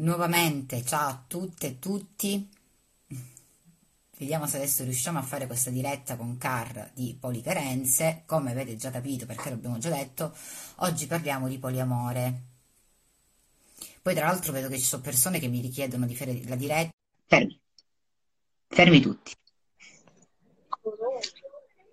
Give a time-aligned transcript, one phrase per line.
[0.00, 2.48] Nuovamente, ciao a tutte e tutti.
[4.16, 8.22] Vediamo se adesso riusciamo a fare questa diretta con Car di policarenze.
[8.24, 10.36] Come avete già capito, perché l'abbiamo già detto,
[10.76, 12.42] oggi parliamo di poliamore.
[14.00, 16.92] Poi, tra l'altro, vedo che ci sono persone che mi richiedono di fare la diretta.
[17.26, 17.60] Fermi,
[18.68, 19.32] fermi tutti.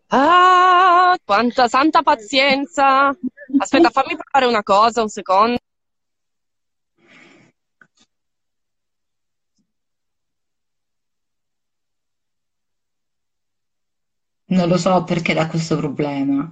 [0.10, 3.08] Ah, quanta santa pazienza!
[3.58, 5.58] Aspetta, fammi provare una cosa, un secondo.
[14.56, 16.52] Non lo so perché dà questo problema.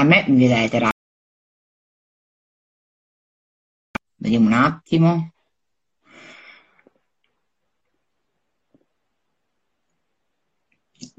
[0.00, 0.92] A me mi vedete, raga.
[4.16, 5.33] Vediamo un attimo.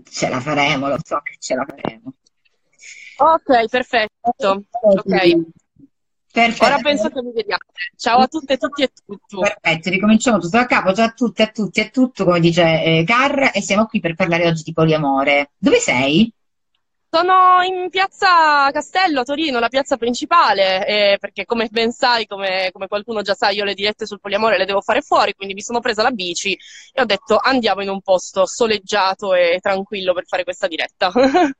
[0.09, 2.13] Ce la faremo, lo so che ce la faremo.
[3.17, 4.63] Ok, perfetto.
[4.81, 5.53] Ok.
[6.35, 6.65] Perfetto.
[6.65, 7.61] Ora penso che mi vediamo.
[7.95, 9.37] Ciao a tutte, tutti e tutti.
[9.39, 10.93] Perfetto, ricominciamo tutto da capo.
[10.93, 14.15] Ciao a tutte, a tutti e tutto, come dice eh, Car, e siamo qui per
[14.15, 15.51] parlare oggi di poliamore.
[15.57, 16.29] Dove sei?
[17.15, 22.71] Sono in piazza Castello a Torino, la piazza principale, eh, perché come ben sai, come,
[22.73, 25.61] come, qualcuno già sa, io le dirette sul poliamore le devo fare fuori, quindi mi
[25.61, 26.57] sono presa la bici
[26.91, 31.09] e ho detto andiamo in un posto soleggiato e tranquillo per fare questa diretta.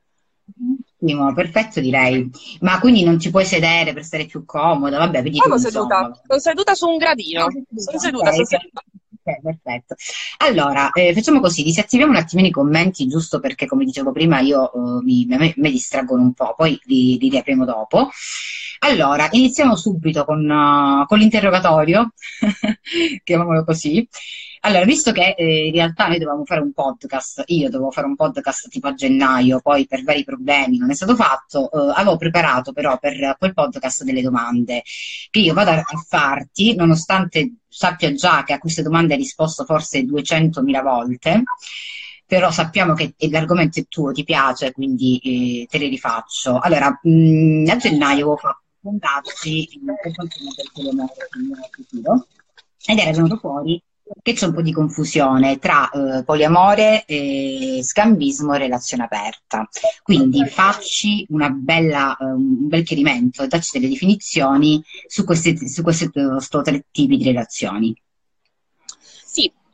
[1.00, 2.30] Ottimo, perfetto direi.
[2.60, 4.98] Ma quindi non ci puoi sedere per stare più comoda?
[4.98, 7.48] Vabbè, vedi Sono seduta, sono seduta su un gradino.
[7.76, 8.82] Sono seduta, sono seduta.
[9.28, 9.96] Ok, perfetto.
[10.38, 14.70] Allora, eh, facciamo così, disattiviamo un attimino i commenti, giusto perché, come dicevo prima, io
[14.72, 18.10] uh, mi, me, me, distraggono un po', poi li, li riapriamo dopo.
[18.80, 22.14] Allora, iniziamo subito con, uh, con l'interrogatorio,
[23.24, 24.08] chiamiamolo così.
[24.66, 28.16] Allora, visto che eh, in realtà noi dovevamo fare un podcast, io dovevo fare un
[28.16, 32.74] podcast tipo a gennaio, poi per vari problemi non è stato fatto, eh, avevo preparato
[32.74, 34.82] però per quel podcast delle domande
[35.30, 40.02] che io vado a farti, nonostante sappia già che a queste domande hai risposto forse
[40.02, 41.44] 200.000 volte,
[42.26, 46.58] però sappiamo che l'argomento è tuo, ti piace, quindi eh, te le rifaccio.
[46.58, 52.28] Allora, mh, a gennaio avevo fatto contatti per quanto riguarda il futuro
[52.84, 53.80] ed era venuto fuori
[54.22, 59.68] che c'è un po' di confusione tra eh, poliamore, e scambismo e relazione aperta.
[60.04, 66.10] Quindi facci bella, eh, un bel chiarimento e dacci delle definizioni su questi, su questi
[66.62, 67.96] tre tipi di relazioni.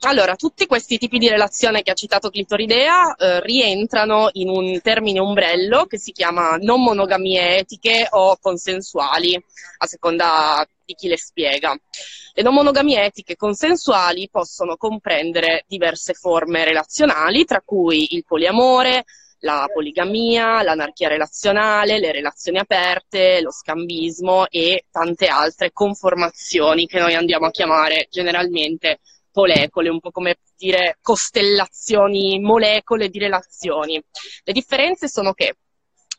[0.04, 5.20] Allora, tutti questi tipi di relazione che ha citato Clitoridea eh, rientrano in un termine
[5.20, 9.40] ombrello che si chiama non monogamie etiche o consensuali,
[9.78, 11.80] a seconda di chi le spiega.
[12.34, 19.06] Le non monogamie etiche consensuali possono comprendere diverse forme relazionali, tra cui il poliamore,
[19.42, 27.14] la poligamia, l'anarchia relazionale, le relazioni aperte, lo scambismo e tante altre conformazioni che noi
[27.14, 29.00] andiamo a chiamare generalmente
[29.34, 34.02] molecole, un po' come dire costellazioni, molecole di relazioni.
[34.44, 35.56] Le differenze sono che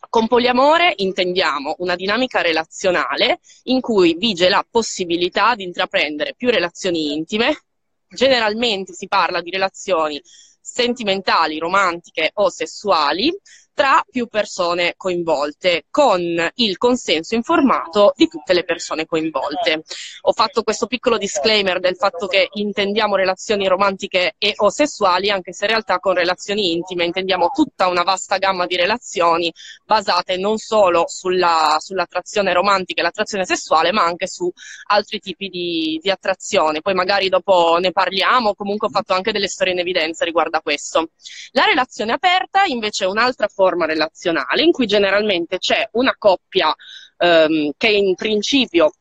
[0.08, 7.14] con poliamore intendiamo una dinamica relazionale in cui vige la possibilità di intraprendere più relazioni
[7.14, 7.62] intime.
[8.08, 10.20] Generalmente si parla di relazioni
[10.60, 13.32] sentimentali, romantiche o sessuali,
[13.74, 16.20] tra più persone coinvolte, con
[16.54, 19.82] il consenso informato di tutte le persone coinvolte.
[20.22, 25.52] Ho fatto questo piccolo disclaimer del fatto che intendiamo relazioni romantiche e o sessuali, anche
[25.52, 29.52] se in realtà con relazioni intime intendiamo tutta una vasta gamma di relazioni
[29.86, 34.50] basate non solo sulla, sull'attrazione romantica e l'attrazione sessuale, ma anche su
[34.88, 36.82] altri tipi di, di attrazione.
[36.82, 40.60] Poi magari dopo ne parliamo, comunque ho fatto anche delle storie in evidenza riguardo a
[40.60, 41.10] questo.
[41.52, 46.74] La relazione aperta invece è un'altra forma forma relazionale in cui generalmente c'è una coppia
[47.18, 48.94] ehm, che in principio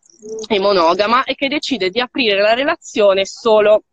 [0.46, 3.86] è monogama e che decide di aprire la relazione solo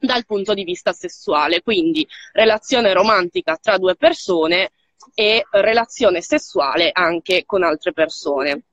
[0.00, 4.72] dal punto di vista sessuale, quindi relazione romantica tra due persone
[5.14, 8.64] e relazione sessuale anche con altre persone.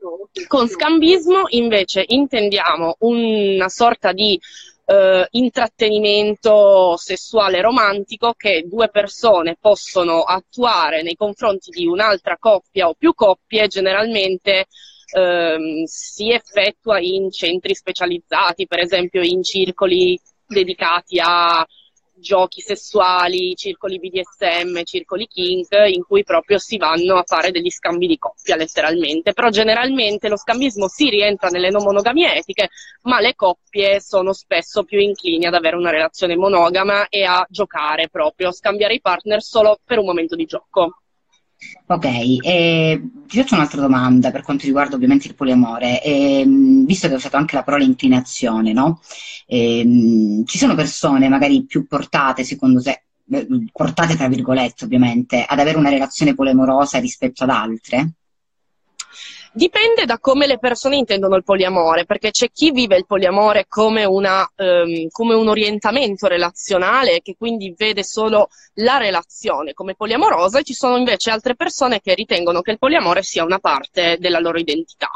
[0.48, 4.40] Con scambismo invece intendiamo una sorta di
[4.86, 12.94] eh, intrattenimento sessuale romantico che due persone possono attuare nei confronti di un'altra coppia o
[12.94, 14.66] più coppie, generalmente
[15.14, 21.66] ehm, si effettua in centri specializzati, per esempio in circoli dedicati a
[22.24, 28.08] giochi sessuali, circoli BDSM, circoli kink, in cui proprio si vanno a fare degli scambi
[28.08, 29.34] di coppia letteralmente.
[29.34, 32.70] Però generalmente lo scambismo si rientra nelle non monogamie etiche,
[33.04, 38.08] ma le coppie sono spesso più inclini ad avere una relazione monogama e a giocare
[38.10, 41.03] proprio, scambiare i partner solo per un momento di gioco.
[41.86, 46.01] Ok, eh, ti faccio un'altra domanda per quanto riguarda ovviamente il poliamore.
[46.01, 49.01] Eh, visto che ho usato anche la parola inclinazione, no?
[49.45, 53.04] Eh, ci sono persone magari più portate, secondo te,
[53.71, 58.13] portate tra virgolette ovviamente, ad avere una relazione poliamorosa rispetto ad altre?
[59.56, 64.04] Dipende da come le persone intendono il poliamore, perché c'è chi vive il poliamore come,
[64.04, 70.64] una, um, come un orientamento relazionale, che quindi vede solo la relazione come poliamorosa, e
[70.64, 74.58] ci sono invece altre persone che ritengono che il poliamore sia una parte della loro
[74.58, 75.12] identità.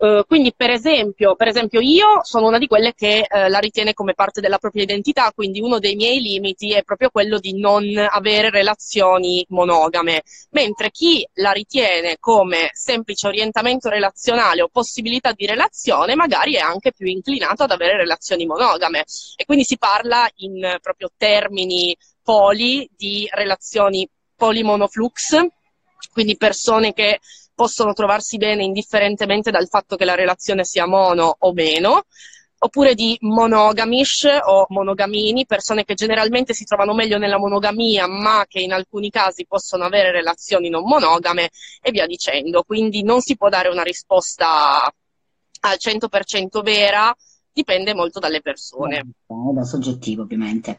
[0.00, 3.94] Uh, quindi, per esempio, per esempio, io sono una di quelle che uh, la ritiene
[3.94, 7.84] come parte della propria identità, quindi uno dei miei limiti è proprio quello di non
[8.08, 16.14] avere relazioni monogame, mentre chi la ritiene come semplice orientamento relazionale o possibilità di relazione,
[16.14, 19.04] magari è anche più inclinato ad avere relazioni monogame.
[19.34, 25.44] E quindi si parla in uh, proprio termini poli di relazioni polimonoflux,
[26.12, 27.18] quindi persone che
[27.58, 32.04] possono trovarsi bene indifferentemente dal fatto che la relazione sia mono o meno,
[32.60, 38.60] oppure di monogamish o monogamini, persone che generalmente si trovano meglio nella monogamia, ma che
[38.60, 41.50] in alcuni casi possono avere relazioni non monogame
[41.82, 42.62] e via dicendo.
[42.62, 44.84] Quindi non si può dare una risposta
[45.60, 47.12] al 100% vera,
[47.58, 48.98] dipende molto dalle persone.
[48.98, 49.02] È
[49.52, 50.78] da soggettivo, ovviamente.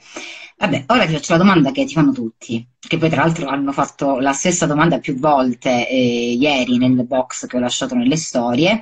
[0.58, 3.74] Vabbè, ora ti faccio la domanda che ti fanno tutti, che poi tra l'altro hanno
[3.74, 8.82] fatto la stessa domanda più volte eh, ieri nel box che ho lasciato nelle storie.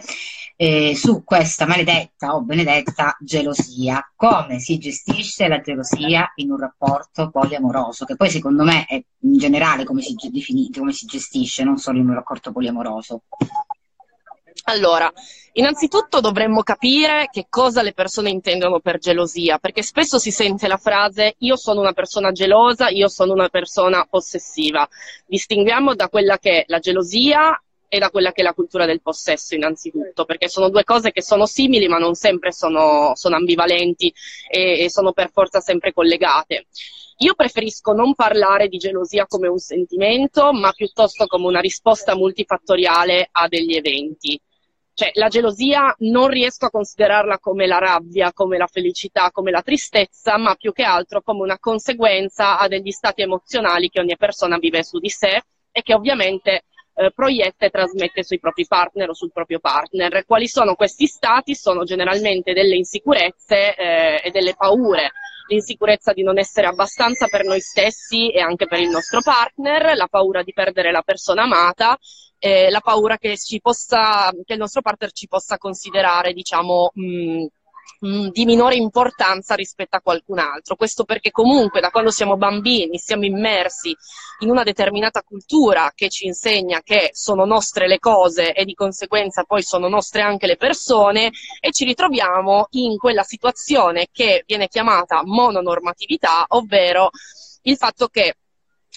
[0.60, 4.12] Eh, su questa maledetta o benedetta gelosia.
[4.16, 8.06] Come si gestisce la gelosia in un rapporto poliamoroso?
[8.06, 12.00] Che poi secondo me è in generale come si, definite, come si gestisce, non solo
[12.00, 13.22] in un rapporto poliamoroso.
[14.66, 15.12] Allora,
[15.54, 20.78] innanzitutto dovremmo capire che cosa le persone intendono per gelosia, perché spesso si sente la
[20.78, 24.88] frase io sono una persona gelosa, io sono una persona possessiva.
[25.26, 29.02] Distinguiamo da quella che è la gelosia e da quella che è la cultura del
[29.02, 34.14] possesso innanzitutto, perché sono due cose che sono simili ma non sempre sono, sono ambivalenti
[34.50, 36.68] e, e sono per forza sempre collegate.
[37.20, 43.30] Io preferisco non parlare di gelosia come un sentimento, ma piuttosto come una risposta multifattoriale
[43.32, 44.40] a degli eventi.
[45.00, 49.62] Cioè, la gelosia non riesco a considerarla come la rabbia, come la felicità, come la
[49.62, 54.58] tristezza, ma più che altro come una conseguenza a degli stati emozionali che ogni persona
[54.58, 56.64] vive su di sé e che ovviamente
[56.96, 60.26] eh, proietta e trasmette sui propri partner o sul proprio partner.
[60.26, 61.54] Quali sono questi stati?
[61.54, 65.12] Sono generalmente delle insicurezze eh, e delle paure
[65.48, 70.08] l'insicurezza di non essere abbastanza per noi stessi e anche per il nostro partner, la
[70.08, 71.98] paura di perdere la persona amata,
[72.40, 77.46] eh, la paura che, possa, che, il nostro partner ci possa considerare, diciamo, mh,
[78.00, 80.76] mh, di minore importanza rispetto a qualcun altro.
[80.76, 83.96] Questo perché comunque da quando siamo bambini siamo immersi
[84.40, 89.44] in una determinata cultura che ci insegna che sono nostre le cose e di conseguenza
[89.44, 95.22] poi sono nostre anche le persone e ci ritroviamo in quella situazione che viene chiamata
[95.24, 97.10] mononormatività, ovvero
[97.64, 98.36] il fatto che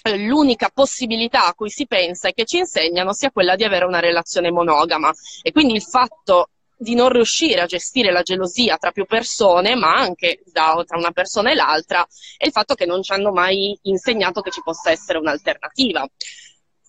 [0.03, 3.85] eh, l'unica possibilità a cui si pensa e che ci insegnano sia quella di avere
[3.85, 5.11] una relazione monogama
[5.41, 6.49] e quindi il fatto
[6.81, 11.11] di non riuscire a gestire la gelosia tra più persone, ma anche da, tra una
[11.11, 12.03] persona e l'altra,
[12.37, 16.09] è il fatto che non ci hanno mai insegnato che ci possa essere un'alternativa.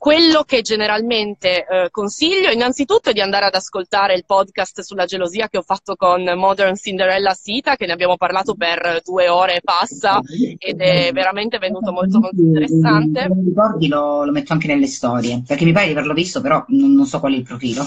[0.02, 5.48] Quello che generalmente eh, consiglio innanzitutto è di andare ad ascoltare il podcast sulla gelosia
[5.48, 9.60] che ho fatto con Modern Cinderella Sita, che ne abbiamo parlato per due ore e
[9.60, 10.20] passa
[10.58, 13.28] ed è veramente venuto molto molto interessante.
[13.32, 16.64] Se ricordi lo, lo, metto anche nelle storie, perché mi pare di averlo visto, però
[16.66, 17.86] non, non so qual è il profilo.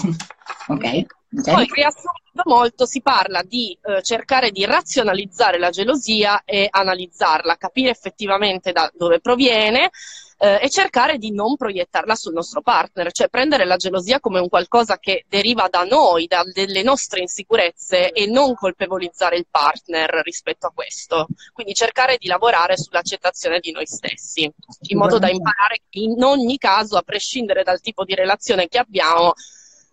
[0.68, 1.04] ok.
[1.42, 7.90] Poi riassumendo molto si parla di eh, cercare di razionalizzare la gelosia e analizzarla, capire
[7.90, 9.90] effettivamente da dove proviene,
[10.38, 14.48] eh, e cercare di non proiettarla sul nostro partner, cioè prendere la gelosia come un
[14.48, 20.72] qualcosa che deriva da noi, dalle nostre insicurezze e non colpevolizzare il partner rispetto a
[20.74, 21.26] questo.
[21.52, 24.50] Quindi cercare di lavorare sull'accettazione di noi stessi,
[24.88, 29.32] in modo da imparare in ogni caso, a prescindere dal tipo di relazione che abbiamo,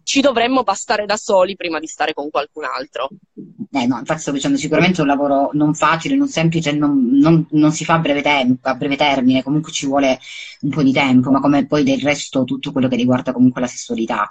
[0.03, 3.09] ci dovremmo bastare da soli prima di stare con qualcun altro.
[3.71, 7.71] Eh no, infatti sto dicendo sicuramente un lavoro non facile, non semplice, non, non, non
[7.71, 10.19] si fa a breve, tempo, a breve termine, comunque ci vuole
[10.61, 13.67] un po' di tempo, ma come poi del resto tutto quello che riguarda comunque la
[13.67, 14.27] sessualità.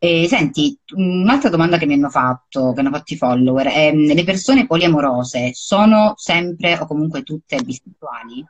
[0.00, 4.24] E, senti, un'altra domanda che mi hanno fatto, che hanno fatto i follower, è, le
[4.24, 8.44] persone poliamorose sono sempre o comunque tutte bisessuali?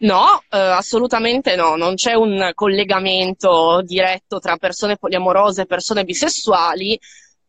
[0.00, 6.98] No, eh, assolutamente no, non c'è un collegamento diretto tra persone poliamorose e persone bisessuali.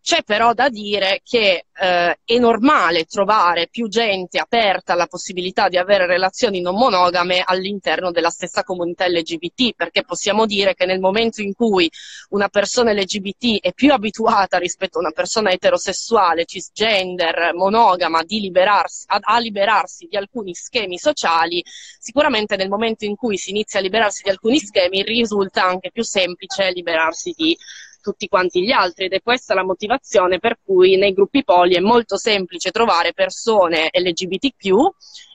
[0.01, 5.77] C'è però da dire che eh, è normale trovare più gente aperta alla possibilità di
[5.77, 11.41] avere relazioni non monogame all'interno della stessa comunità LGBT, perché possiamo dire che nel momento
[11.41, 11.89] in cui
[12.29, 19.19] una persona LGBT è più abituata rispetto a una persona eterosessuale, cisgender, monogama, liberarsi, a,
[19.21, 21.63] a liberarsi di alcuni schemi sociali,
[21.99, 26.03] sicuramente nel momento in cui si inizia a liberarsi di alcuni schemi risulta anche più
[26.03, 27.57] semplice liberarsi di
[28.01, 31.79] tutti quanti gli altri ed è questa la motivazione per cui nei gruppi poli è
[31.79, 34.65] molto semplice trovare persone LGBTQ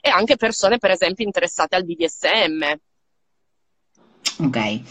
[0.01, 2.63] e anche persone per esempio interessate al BDSM.
[4.39, 4.81] Ok.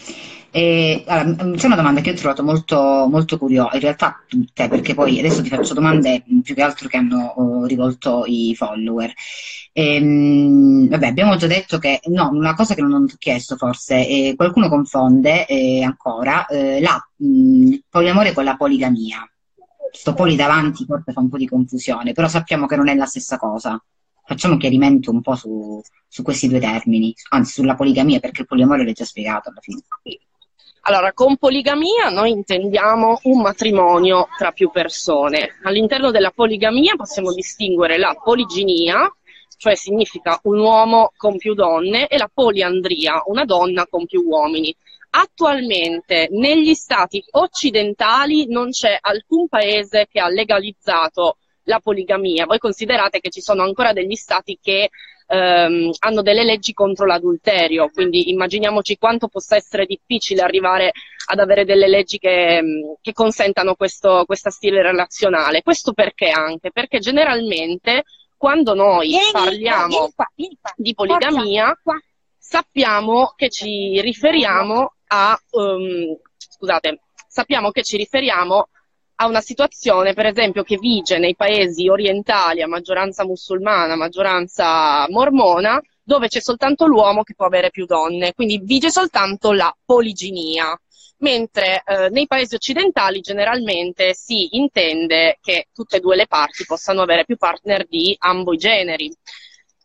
[0.51, 4.93] E, allora, c'è una domanda che ho trovato molto, molto curiosa, in realtà tutte, perché
[4.93, 9.11] poi adesso ti faccio domande più che altro che hanno oh, rivolto i follower.
[9.73, 14.07] E, ehm, vabbè, abbiamo già detto che, no, una cosa che non ho chiesto forse,
[14.07, 19.29] eh, qualcuno confonde eh, ancora eh, la, mh, il poliamore con la poligamia.
[19.91, 23.05] Sto poli davanti forse fa un po' di confusione, però sappiamo che non è la
[23.05, 23.77] stessa cosa
[24.25, 28.83] facciamo chiarimento un po' su, su, questi due termini, anzi sulla poligamia, perché il poliamore
[28.83, 29.81] l'hai già spiegato alla fine.
[30.87, 35.55] Allora, con poligamia noi intendiamo un matrimonio tra più persone.
[35.63, 39.11] All'interno della poligamia possiamo distinguere la poliginia,
[39.57, 44.75] cioè significa un uomo con più donne, e la poliandria, una donna con più uomini.
[45.11, 52.45] Attualmente negli stati occidentali non c'è alcun paese che ha legalizzato la poligamia.
[52.45, 54.89] Voi considerate che ci sono ancora degli stati che
[55.27, 60.91] ehm, hanno delle leggi contro l'adulterio, quindi immaginiamoci quanto possa essere difficile arrivare
[61.27, 65.61] ad avere delle leggi che, che consentano questo, questo stile relazionale.
[65.63, 66.71] Questo perché anche?
[66.71, 68.03] Perché generalmente
[68.37, 71.77] quando noi vieni parliamo qua, qua, vieni qua, di poligamia
[72.37, 78.69] sappiamo che ci riferiamo a um, scusate, sappiamo che ci riferiamo
[79.15, 85.81] a una situazione, per esempio, che vige nei paesi orientali a maggioranza musulmana, maggioranza mormona,
[86.03, 90.77] dove c'è soltanto l'uomo che può avere più donne, quindi vige soltanto la poliginia.
[91.19, 97.01] Mentre eh, nei paesi occidentali generalmente si intende che tutte e due le parti possano
[97.01, 99.15] avere più partner di ambo i generi.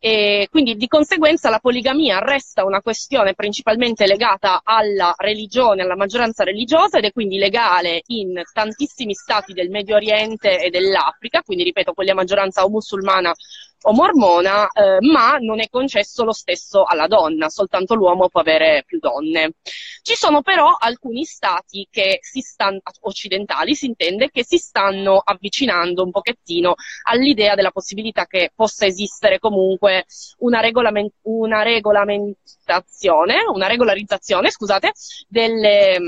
[0.02, 6.42] E quindi di conseguenza la poligamia resta una questione principalmente legata alla religione, alla maggioranza
[6.42, 11.92] religiosa ed è quindi legale in tantissimi stati del Medio Oriente e dell'Africa, quindi ripeto
[11.92, 13.34] quelli a maggioranza o musulmana
[13.82, 18.82] o mormona, eh, ma non è concesso lo stesso alla donna, soltanto l'uomo può avere
[18.86, 19.52] più donne.
[20.02, 26.02] Ci sono però alcuni stati che si stanno, occidentali si intende, che si stanno avvicinando
[26.02, 30.04] un pochettino all'idea della possibilità che possa esistere comunque
[30.38, 34.92] una, regolament- una regolamentazione, una regolarizzazione, scusate,
[35.28, 35.98] delle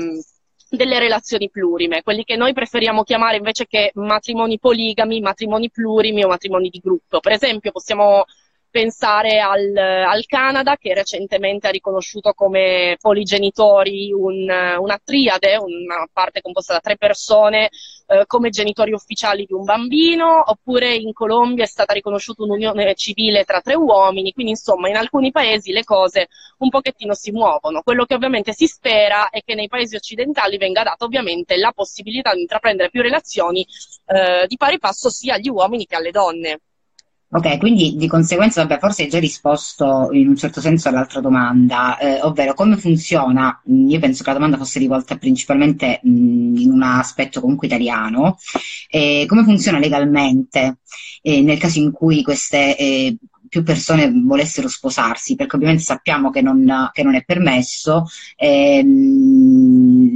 [0.75, 6.27] delle relazioni plurime, quelli che noi preferiamo chiamare invece che matrimoni poligami, matrimoni plurimi o
[6.27, 7.19] matrimoni di gruppo.
[7.19, 8.25] Per esempio possiamo
[8.73, 14.49] pensare al, al, Canada che recentemente ha riconosciuto come poligenitori un,
[14.79, 17.69] una triade, una parte composta da tre persone
[18.07, 23.43] eh, come genitori ufficiali di un bambino, oppure in Colombia è stata riconosciuta un'unione civile
[23.43, 27.83] tra tre uomini, quindi insomma in alcuni paesi le cose un pochettino si muovono.
[27.83, 32.33] Quello che ovviamente si spera è che nei paesi occidentali venga data ovviamente la possibilità
[32.33, 33.63] di intraprendere più relazioni
[34.07, 36.59] eh, di pari passo sia agli uomini che alle donne.
[37.35, 41.97] Ok, quindi di conseguenza, vabbè, forse hai già risposto in un certo senso all'altra domanda,
[41.97, 46.55] eh, ovvero come funziona, mm, io penso che la domanda fosse rivolta principalmente mh, mm,
[46.57, 48.37] in un aspetto comunque italiano,
[48.87, 50.77] eh, come funziona legalmente
[51.23, 53.17] eh, nel caso in cui queste eh,
[53.49, 58.05] più persone volessero sposarsi, perché ovviamente sappiamo che non, che non è permesso.
[58.35, 60.11] Ehm,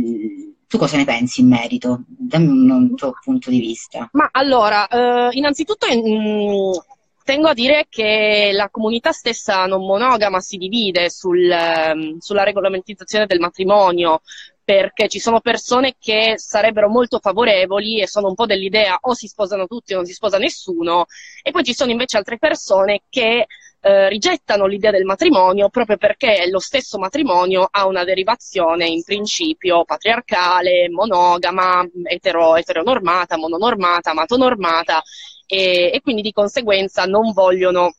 [0.68, 2.04] tu cosa ne pensi in merito?
[2.08, 4.08] Dammi un, tuo punto di vista.
[4.12, 6.96] Ma allora, eh, innanzitutto mh,
[7.28, 13.26] tengo a dire che la comunità stessa non monogama si divide sul, ehm, sulla regolamentizzazione
[13.26, 14.22] del matrimonio,
[14.64, 19.28] perché ci sono persone che sarebbero molto favorevoli e sono un po' dell'idea o si
[19.28, 21.08] sposano tutti o non si sposa nessuno,
[21.44, 23.46] e poi ci sono invece altre persone che
[23.82, 29.84] eh, rigettano l'idea del matrimonio proprio perché lo stesso matrimonio ha una derivazione in principio
[29.84, 35.04] patriarcale, monogama, etero, eteronormata, mononormata, matonormata
[35.48, 37.94] e, e quindi di conseguenza non vogliono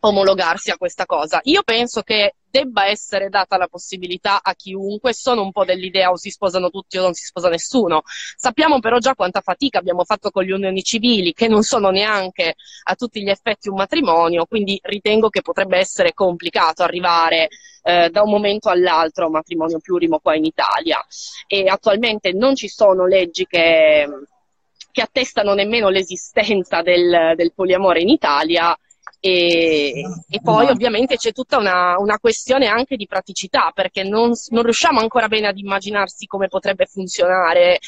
[0.00, 1.40] omologarsi a questa cosa.
[1.44, 6.16] Io penso che debba essere data la possibilità a chiunque, sono un po' dell'idea o
[6.16, 8.02] si sposano tutti o non si sposa nessuno.
[8.04, 12.54] Sappiamo però già quanta fatica abbiamo fatto con le unioni civili, che non sono neanche
[12.84, 17.48] a tutti gli effetti un matrimonio, quindi ritengo che potrebbe essere complicato arrivare
[17.82, 21.04] eh, da un momento all'altro a un matrimonio plurimo qua in Italia.
[21.46, 24.08] E attualmente non ci sono leggi che,
[24.92, 28.76] che attestano nemmeno l'esistenza del, del poliamore in Italia.
[29.22, 34.62] E, e, poi ovviamente c'è tutta una, una, questione anche di praticità, perché non, non,
[34.62, 37.80] riusciamo ancora bene ad immaginarsi come potrebbe funzionare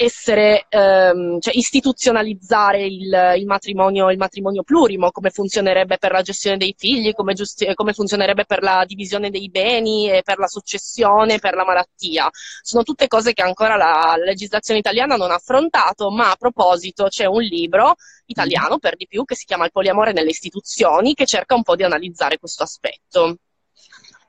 [0.00, 6.56] essere, ehm, cioè istituzionalizzare il, il, matrimonio, il, matrimonio, plurimo, come funzionerebbe per la gestione
[6.56, 11.40] dei figli, come, giusti- come, funzionerebbe per la divisione dei beni, e per la successione,
[11.40, 12.28] per la malattia.
[12.62, 17.08] Sono tutte cose che ancora la, la legislazione italiana non ha affrontato, ma a proposito
[17.08, 21.26] c'è un libro italiano per di più che si chiama Il poliamore nelle istituzioni, che
[21.26, 23.38] cerca un po' di analizzare questo aspetto.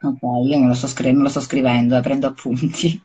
[0.01, 2.99] Ok, io me lo sto, scri- me lo sto scrivendo, eh, prendo appunti.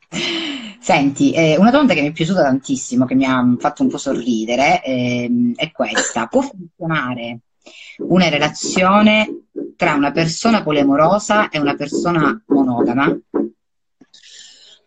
[0.85, 3.97] Senti, eh, una domanda che mi è piaciuta tantissimo, che mi ha fatto un po'
[3.97, 6.27] sorridere, eh, è questa.
[6.27, 7.39] Può funzionare
[8.01, 13.19] una relazione tra una persona poliamorosa e una persona monogama?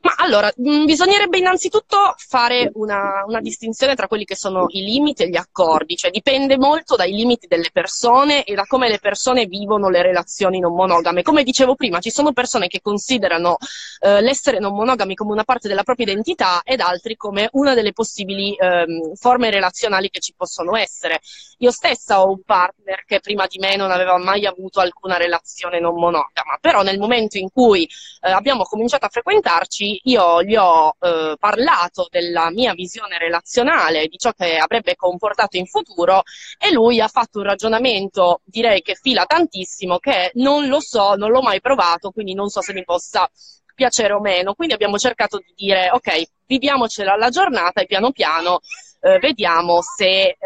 [0.08, 5.24] Ma allora, mm, bisognerebbe innanzitutto fare una, una, distinzione tra quelli che sono i limiti
[5.24, 9.48] e gli accordi, cioè dipende molto dai limiti delle persone e da come le persone
[9.48, 11.24] vivono le relazioni non monogame.
[11.24, 13.58] Come dicevo prima, ci sono persone che considerano
[14.00, 17.92] eh, l'essere non monogami come una parte della propria identità ed altri come una delle
[17.92, 21.20] possibili ehm, forme relazionali che ci possono essere.
[21.58, 25.82] Io stessa ho un partner che prima di me non aveva mai avuto alcuna relazione
[25.82, 27.84] non monogama, però nel momento in cui
[28.22, 34.18] eh, abbiamo cominciato a frequentarci io gli ho eh, parlato della mia visione relazionale, di
[34.18, 36.24] ciò che avrebbe comportato in futuro
[36.58, 41.32] e lui ha fatto un ragionamento, direi che fila tantissimo, che non lo so, non
[41.32, 43.30] l'ho mai provato, quindi non so se mi possa
[43.76, 44.54] piacere o meno.
[44.54, 48.60] Quindi abbiamo cercato di dire, ok, viviamocela la giornata e piano piano
[49.02, 50.38] eh, vediamo se eh,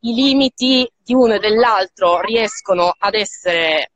[0.00, 3.92] i limiti di uno e dell'altro riescono ad essere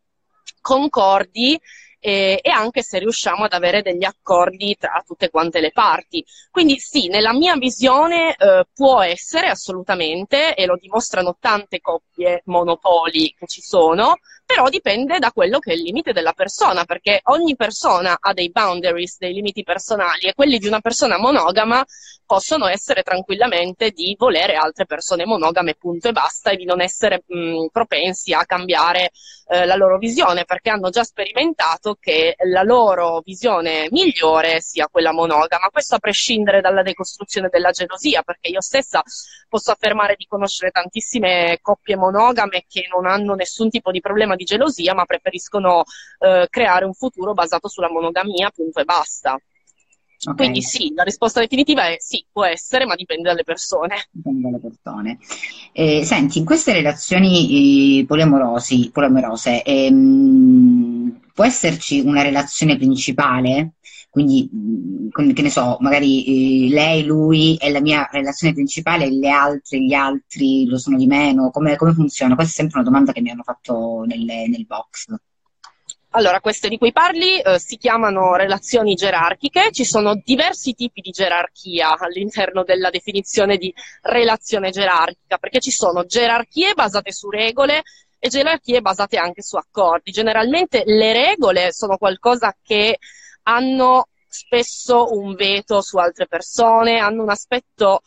[0.60, 1.58] concordi
[2.04, 6.24] e, e, anche se riusciamo ad avere degli accordi tra tutte quante le parti.
[6.50, 13.32] Quindi sì, nella mia visione eh, può essere assolutamente, e lo dimostrano tante coppie monopoli
[13.38, 17.56] che ci sono, però dipende da quello che è il limite della persona, perché ogni
[17.56, 21.84] persona ha dei boundaries, dei limiti personali e quelli di una persona monogama
[22.26, 27.22] possono essere tranquillamente di volere altre persone monogame, punto e basta, e di non essere
[27.26, 29.10] mh, propensi a cambiare
[29.48, 35.12] eh, la loro visione, perché hanno già sperimentato che la loro visione migliore sia quella
[35.12, 35.68] monogama.
[35.70, 39.02] Questo a prescindere dalla decostruzione della gelosia, perché io stessa
[39.48, 44.44] posso affermare di conoscere tantissime coppie monogame che non hanno nessun tipo di problema di
[44.44, 45.84] gelosia, ma preferiscono
[46.18, 49.38] eh, creare un futuro basato sulla monogamia, punto e basta.
[50.24, 50.36] Okay.
[50.36, 54.06] Quindi sì, la risposta definitiva è sì, può essere, ma dipende dalle persone.
[54.12, 55.18] Dipende dalle persone.
[55.72, 63.72] Eh, senti, in queste relazioni eh, poliamorose, ehm, può esserci una relazione principale?
[64.12, 69.30] Quindi, mm, che ne so, magari eh, lei, lui è la mia relazione principale le
[69.30, 71.48] altre, gli altri lo sono di meno?
[71.48, 72.34] Come, come funziona?
[72.34, 75.06] Questa è sempre una domanda che mi hanno fatto nelle, nel box.
[76.10, 81.10] Allora, queste di cui parli eh, si chiamano relazioni gerarchiche, ci sono diversi tipi di
[81.10, 83.72] gerarchia all'interno della definizione di
[84.02, 87.82] relazione gerarchica, perché ci sono gerarchie basate su regole
[88.18, 90.10] e gerarchie basate anche su accordi.
[90.10, 92.98] Generalmente le regole sono qualcosa che
[93.42, 98.00] hanno spesso un veto su altre persone, hanno un aspetto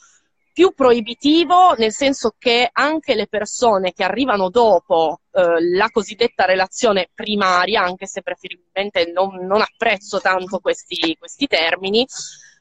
[0.56, 7.10] più proibitivo, nel senso che anche le persone che arrivano dopo eh, la cosiddetta relazione
[7.14, 12.08] primaria, anche se preferibilmente non, non apprezzo tanto questi, questi termini,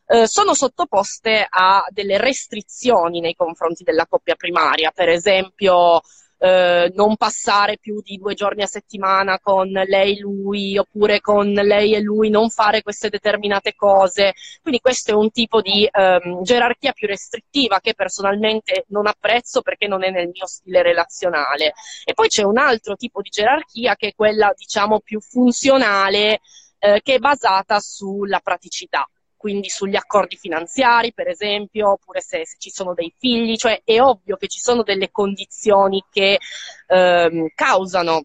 [0.07, 6.01] eh, sono sottoposte a delle restrizioni nei confronti della coppia primaria, per esempio
[6.45, 11.51] eh, non passare più di due giorni a settimana con lei e lui, oppure con
[11.51, 14.35] lei e lui non fare queste determinate cose.
[14.61, 19.87] Quindi questo è un tipo di ehm, gerarchia più restrittiva che personalmente non apprezzo perché
[19.87, 21.73] non è nel mio stile relazionale.
[22.05, 26.41] E poi c'è un altro tipo di gerarchia che è quella, diciamo, più funzionale,
[26.79, 29.09] eh, che è basata sulla praticità
[29.45, 34.01] quindi sugli accordi finanziari, per esempio, oppure se, se, ci sono dei figli, cioè è
[34.01, 36.39] ovvio che ci sono delle condizioni che
[36.87, 38.25] ehm, causano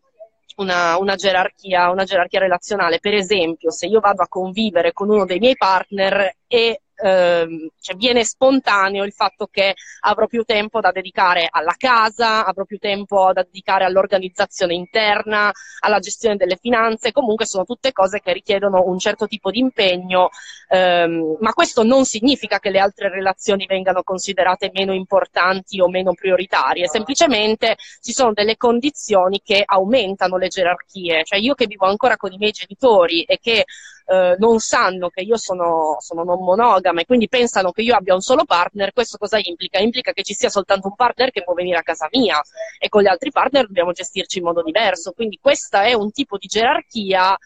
[0.56, 3.00] una, una, gerarchia, una gerarchia relazionale.
[3.00, 7.96] Per esempio, se io vado a convivere con uno dei miei partner e ehm, cioè
[7.96, 13.32] viene spontaneo il fatto che avrò più tempo da dedicare alla casa, avrò più tempo
[13.34, 19.00] da dedicare all'organizzazione interna, alla gestione delle finanze, comunque sono tutte cose che richiedono un
[19.00, 20.30] certo tipo di impegno,
[20.70, 26.14] ehm, ma questo non significa che le altre relazioni vengano considerate meno importanti o meno
[26.14, 32.18] prioritarie, semplicemente ci sono delle condizioni che aumentano le gerarchie, cioè io che vivo ancora
[32.18, 33.66] con i miei genitori e che
[34.10, 38.16] eh, non sanno che io sono, sono non monogama e quindi pensano che io abbia
[38.16, 39.78] un solo partner, questo cosa implica?
[39.78, 42.42] Implica che ci sia soltanto un partner che può venire a casa mia
[42.80, 45.12] e con gli altri partner dobbiamo gestirci in modo diverso.
[45.12, 47.38] Quindi questa è un tipo di gerarchia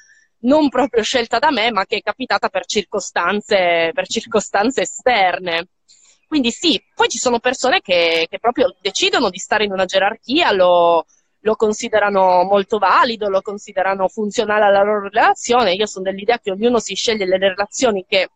[0.44, 5.68] non proprio scelta da me, ma che è capitata per circostanze, per circostanze esterne.
[6.28, 10.52] Quindi sì, poi ci sono persone che, che proprio decidono di stare in una gerarchia,
[10.52, 11.06] lo,
[11.44, 15.74] lo considerano molto valido, lo considerano funzionale alla loro relazione.
[15.74, 18.30] Io sono dell'idea che ognuno si sceglie le relazioni che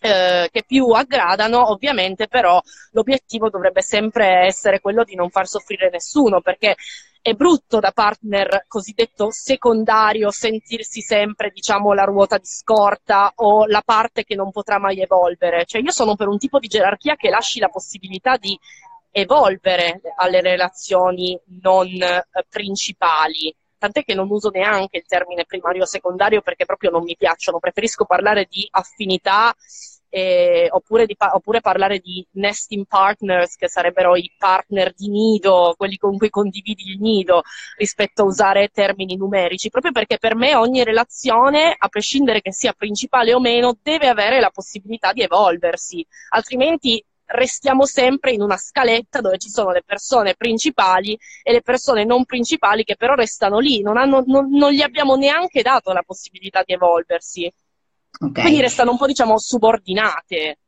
[0.00, 5.88] eh, che più aggradano, ovviamente però l'obiettivo dovrebbe sempre essere quello di non far soffrire
[5.88, 6.76] nessuno, perché
[7.22, 13.80] è brutto da partner cosiddetto secondario sentirsi sempre, diciamo, la ruota di scorta o la
[13.82, 15.64] parte che non potrà mai evolvere.
[15.64, 18.58] Cioè io sono per un tipo di gerarchia che lasci la possibilità di
[19.16, 23.54] evolvere alle relazioni non eh, principali.
[23.78, 27.60] Tant'è che non uso neanche il termine primario o secondario perché proprio non mi piacciono,
[27.60, 29.54] preferisco parlare di affinità
[30.08, 35.96] eh, oppure, di, oppure, parlare di nesting partners, che sarebbero i partner di nido, quelli
[35.96, 37.42] con cui condividi il nido,
[37.76, 42.72] rispetto a usare termini numerici, proprio perché per me ogni relazione, a prescindere che sia
[42.72, 49.20] principale o meno, deve avere la possibilità di evolversi, altrimenti restiamo sempre in una scaletta
[49.20, 53.82] dove ci sono le persone principali e le persone non principali che però restano lì,
[53.82, 57.50] non, hanno, non, non gli abbiamo neanche dato la possibilità di evolversi.
[58.16, 58.42] Okay.
[58.44, 60.58] Quindi restano un po' diciamo subordinate.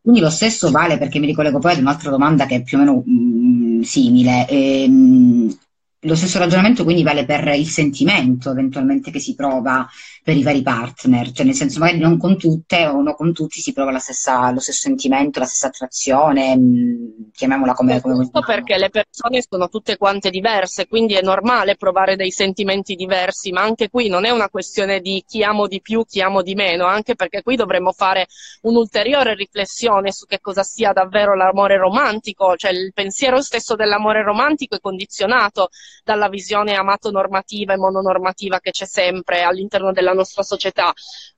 [0.00, 2.80] Quindi lo stesso vale perché mi ricollego poi ad un'altra domanda che è più o
[2.80, 4.46] meno mh, mm, simile.
[4.48, 5.58] Ehm,
[6.04, 9.88] lo stesso ragionamento quindi vale per il sentimento eventualmente che si prova
[10.24, 13.60] per i vari partner, cioè nel senso magari non con tutte o no con tutti
[13.60, 16.94] si prova stessa, lo stesso sentimento, la stessa attrazione, mm,
[17.30, 18.40] chiamiamola come, come vogliamo.
[18.40, 23.64] perché le persone sono tutte quante diverse, quindi è normale provare dei sentimenti diversi, ma
[23.64, 26.86] anche qui non è una questione di chi amo di più, chi amo di meno,
[26.86, 28.26] anche perché qui dovremmo fare
[28.62, 34.74] un'ulteriore riflessione su che cosa sia davvero l'amore romantico, cioè il pensiero stesso dell'amore romantico
[34.74, 35.68] è condizionato
[36.02, 40.92] dalla visione amato-normativa e mononormativa che c'è sempre all'interno della nostra società.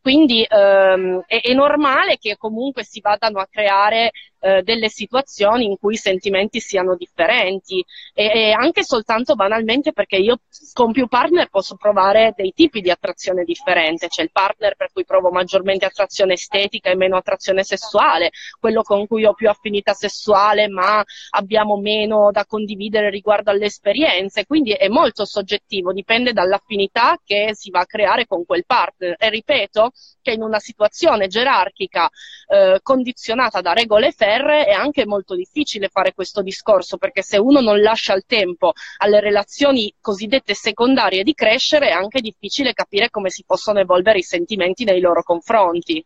[0.06, 5.76] Quindi ehm, è, è normale che comunque si vadano a creare eh, delle situazioni in
[5.78, 7.84] cui i sentimenti siano differenti.
[8.14, 10.38] E, e, anche soltanto banalmente perché io
[10.74, 15.04] con più partner posso provare dei tipi di attrazione differente, c'è il partner per cui
[15.04, 20.68] provo maggiormente attrazione estetica e meno attrazione sessuale, quello con cui ho più affinità sessuale
[20.68, 27.50] ma abbiamo meno da condividere riguardo alle esperienze, quindi è molto soggettivo, dipende dall'affinità che
[27.54, 29.16] si va a creare con quel partner.
[29.18, 29.90] E ripeto
[30.20, 32.10] che in una situazione gerarchica
[32.48, 37.60] eh, condizionata da regole ferree è anche molto difficile fare questo discorso perché se uno
[37.60, 43.30] non lascia il tempo alle relazioni cosiddette secondarie di crescere è anche difficile capire come
[43.30, 46.04] si possono evolvere i sentimenti nei loro confronti.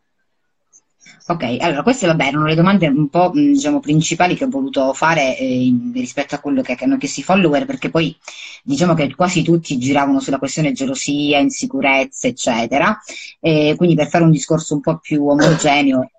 [1.26, 5.38] Ok, allora queste vabbè, erano le domande un po' diciamo, principali che ho voluto fare
[5.38, 8.14] eh, rispetto a quello che, che hanno chiesto i follower, perché poi
[8.64, 12.98] diciamo che quasi tutti giravano sulla questione gelosia, insicurezza, eccetera.
[13.38, 16.10] E quindi per fare un discorso un po' più omogeneo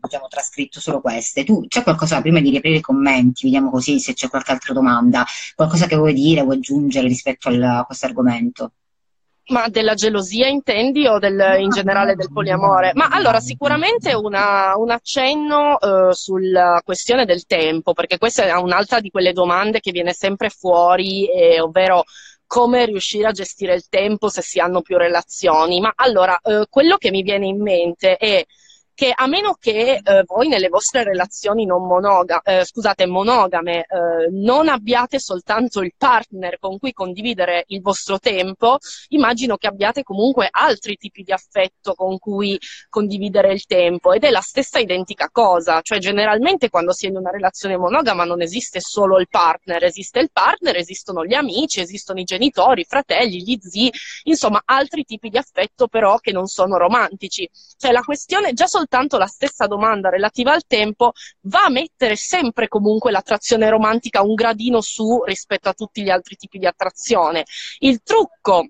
[0.00, 1.44] abbiamo trascritto solo queste.
[1.44, 5.24] Tu c'è qualcosa prima di riaprire i commenti, vediamo così se c'è qualche altra domanda,
[5.54, 8.72] qualcosa che vuoi dire, vuoi aggiungere rispetto al, a questo argomento?
[9.50, 12.92] Ma della gelosia intendi o del, in generale del poliamore?
[12.94, 19.00] Ma allora sicuramente una, un accenno eh, sulla questione del tempo, perché questa è un'altra
[19.00, 22.04] di quelle domande che viene sempre fuori, eh, ovvero
[22.46, 25.80] come riuscire a gestire il tempo se si hanno più relazioni.
[25.80, 28.44] Ma allora, eh, quello che mi viene in mente è
[29.00, 34.28] che a meno che eh, voi nelle vostre relazioni non monoga- eh, scusate, monogame eh,
[34.30, 38.76] non abbiate soltanto il partner con cui condividere il vostro tempo,
[39.08, 42.58] immagino che abbiate comunque altri tipi di affetto con cui
[42.90, 47.16] condividere il tempo ed è la stessa identica cosa, cioè generalmente quando si è in
[47.16, 52.20] una relazione monogama non esiste solo il partner, esiste il partner, esistono gli amici, esistono
[52.20, 53.90] i genitori, i fratelli, gli zii,
[54.24, 57.48] insomma altri tipi di affetto però che non sono romantici.
[57.78, 62.16] Cioè la questione già soltanto soltanto la stessa domanda relativa al tempo va a mettere
[62.16, 67.44] sempre comunque l'attrazione romantica un gradino su rispetto a tutti gli altri tipi di attrazione.
[67.78, 68.66] Il trucco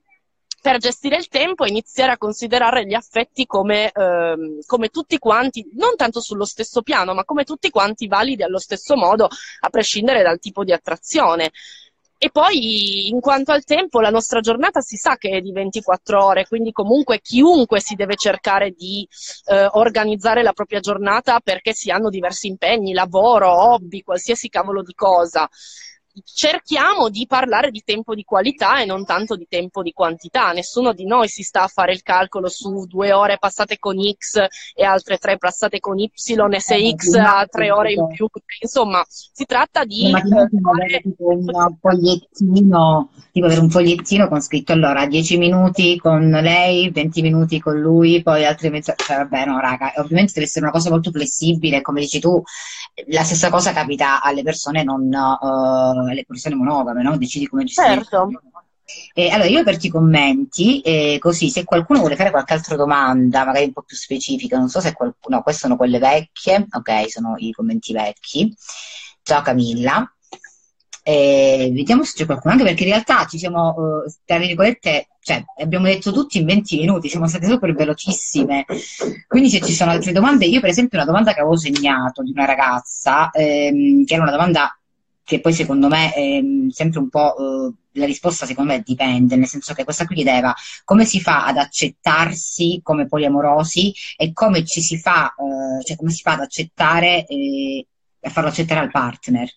[0.61, 5.67] per gestire il tempo e iniziare a considerare gli affetti come, ehm, come, tutti quanti,
[5.73, 9.27] non tanto sullo stesso piano, ma come tutti quanti validi allo stesso modo,
[9.61, 11.51] a prescindere dal tipo di attrazione.
[12.23, 16.23] E poi, in quanto al tempo, la nostra giornata si sa che è di 24
[16.23, 19.09] ore, quindi comunque chiunque si deve cercare di
[19.47, 24.93] eh, organizzare la propria giornata perché si hanno diversi impegni, lavoro, hobby, qualsiasi cavolo di
[24.93, 25.49] cosa
[26.25, 30.53] cerchiamo di parlare di tempo di qualità e non tanto di tempo di quantità.
[30.53, 34.45] Nessuno di noi si sta a fare il calcolo su due ore passate con X
[34.75, 36.11] e altre tre passate con Y
[36.51, 38.29] e se eh, X ha tre ore in più.
[38.61, 40.13] Insomma, si tratta di...
[41.03, 47.23] Tipo un fogliettino, tipo avere un fogliettino con scritto allora 10 minuti con lei, 20
[47.23, 48.93] minuti con lui, poi altri mezzo...
[48.97, 52.43] Cioè, vabbè, no, raga, ovviamente deve essere una cosa molto flessibile, come dici tu,
[53.09, 55.09] la stessa cosa capita alle persone non...
[55.09, 57.17] Uh, le persone monogame, no?
[57.17, 57.95] Decidi come gestire.
[57.95, 58.29] Certo.
[59.15, 63.45] Eh, allora, io aperto i commenti, eh, così se qualcuno vuole fare qualche altra domanda,
[63.45, 67.11] magari un po' più specifica, non so se qualcuno, no, queste sono quelle vecchie, ok,
[67.11, 68.55] sono i commenti vecchi.
[69.23, 70.13] Ciao Camilla.
[71.03, 75.43] Eh, vediamo se c'è qualcuno, anche perché in realtà ci siamo, uh, tra virgolette, cioè,
[75.61, 78.65] abbiamo detto tutti in 20 minuti, siamo state super velocissime.
[79.27, 82.31] Quindi se ci sono altre domande, io per esempio una domanda che avevo segnato di
[82.33, 84.80] una ragazza, ehm, che era una domanda
[85.25, 89.47] che poi secondo me è sempre un po' eh, la risposta secondo me dipende, nel
[89.47, 90.55] senso che questa qui chiedeva
[90.85, 96.11] come si fa ad accettarsi come poliamorosi e come ci si fa, eh, cioè come
[96.11, 97.87] si fa ad accettare e
[98.23, 99.49] a farlo accettare al partner.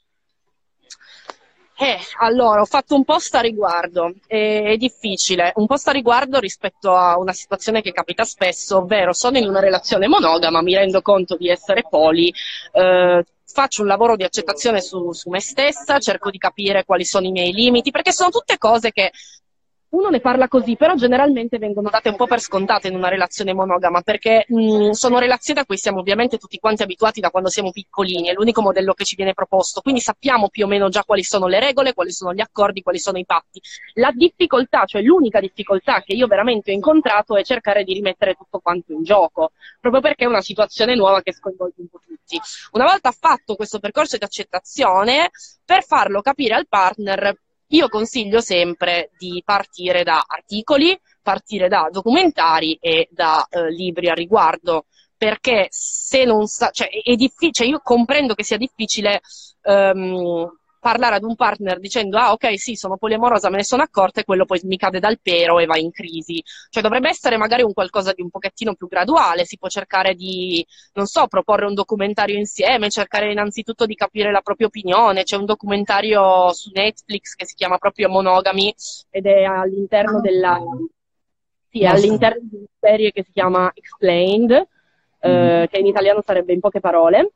[1.76, 6.40] Eh, allora, ho fatto un post a riguardo, è, è difficile, un post a riguardo
[6.40, 11.02] rispetto a una situazione che capita spesso, ovvero sono in una relazione monogama, mi rendo
[11.02, 12.32] conto di essere poli,
[12.74, 17.28] eh, faccio un lavoro di accettazione su, su me stessa, cerco di capire quali sono
[17.28, 19.12] i miei limiti, perché sono tutte cose che
[19.94, 23.54] uno ne parla così, però generalmente vengono date un po' per scontate in una relazione
[23.54, 27.72] monogama, perché mh, sono relazioni a cui siamo ovviamente tutti quanti abituati da quando siamo
[27.72, 31.24] piccolini, è l'unico modello che ci viene proposto, quindi sappiamo più o meno già quali
[31.24, 33.62] sono le regole, quali sono gli accordi, quali sono i patti.
[33.94, 38.60] La difficoltà, cioè l'unica difficoltà che io veramente ho incontrato è cercare di rimettere tutto
[38.60, 42.40] quanto in gioco, proprio perché è una situazione nuova che sconvolge un po' tutti.
[42.72, 45.30] Una volta fatto questo percorso di accettazione,
[45.64, 47.38] per farlo capire al partner
[47.74, 54.14] io consiglio sempre di partire da articoli, partire da documentari e da eh, libri a
[54.14, 54.86] riguardo,
[55.18, 59.22] perché se non sa, cioè è difficile, io comprendo che sia difficile
[59.64, 60.48] um,
[60.84, 64.26] parlare ad un partner dicendo ah ok sì sono poliamorosa me ne sono accorta e
[64.26, 66.44] quello poi mi cade dal pero e va in crisi.
[66.70, 69.46] Cioè dovrebbe essere magari un qualcosa di un pochettino più graduale.
[69.46, 74.42] Si può cercare di non so proporre un documentario insieme cercare innanzitutto di capire la
[74.42, 75.24] propria opinione.
[75.24, 78.76] C'è un documentario su Netflix che si chiama proprio Monogami
[79.10, 80.60] ed è all'interno della
[81.70, 84.52] sì, è all'interno di una serie che si chiama Explained
[85.22, 85.64] eh, mm.
[85.72, 87.32] che in italiano sarebbe in poche parole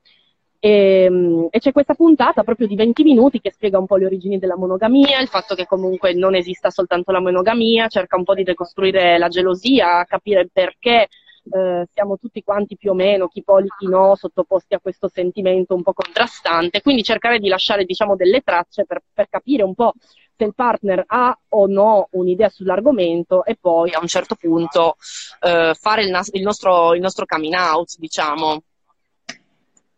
[0.60, 4.06] e, ehm, e, c'è questa puntata proprio di 20 minuti che spiega un po' le
[4.06, 8.34] origini della monogamia, il fatto che comunque non esista soltanto la monogamia, cerca un po'
[8.34, 11.08] di decostruire la gelosia, capire perché
[11.52, 15.76] eh, siamo tutti quanti più o meno, chi poli, chi no, sottoposti a questo sentimento
[15.76, 19.94] un po' contrastante, quindi cercare di lasciare diciamo delle tracce per, per capire un po'
[20.36, 24.96] se il partner ha o no un'idea sull'argomento e poi a un certo punto
[25.42, 28.62] eh, fare il, nas- il, nostro, il nostro coming out, diciamo.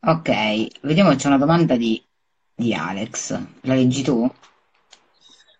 [0.02, 2.02] Ok, vediamo, c'è una domanda di,
[2.56, 3.32] di Alex.
[3.62, 4.30] La leggi tu?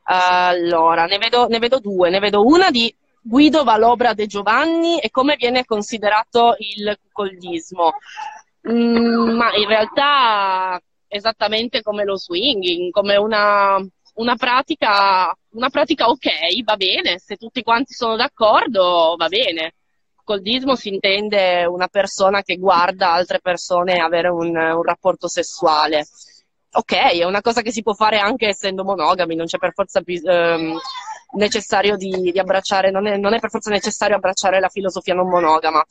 [0.04, 2.10] Allora, ne vedo, ne vedo due.
[2.10, 7.91] Ne vedo una di Guido Valobra De Giovanni e come viene considerato il cuckoldismo.
[8.69, 13.78] Mm, ma in realtà esattamente come lo swinging, come una,
[14.15, 19.73] una, pratica, una pratica ok, va bene, se tutti quanti sono d'accordo, va bene
[20.29, 26.05] coldismo si intende una persona che guarda altre persone avere un, un rapporto sessuale.
[26.71, 30.03] Ok, è una cosa che si può fare anche essendo monogami, non c'è per forza
[30.05, 30.77] ehm,
[31.31, 35.27] necessario di, di abbracciare, non è, non è, per forza necessario abbracciare la filosofia non
[35.29, 35.83] monogama.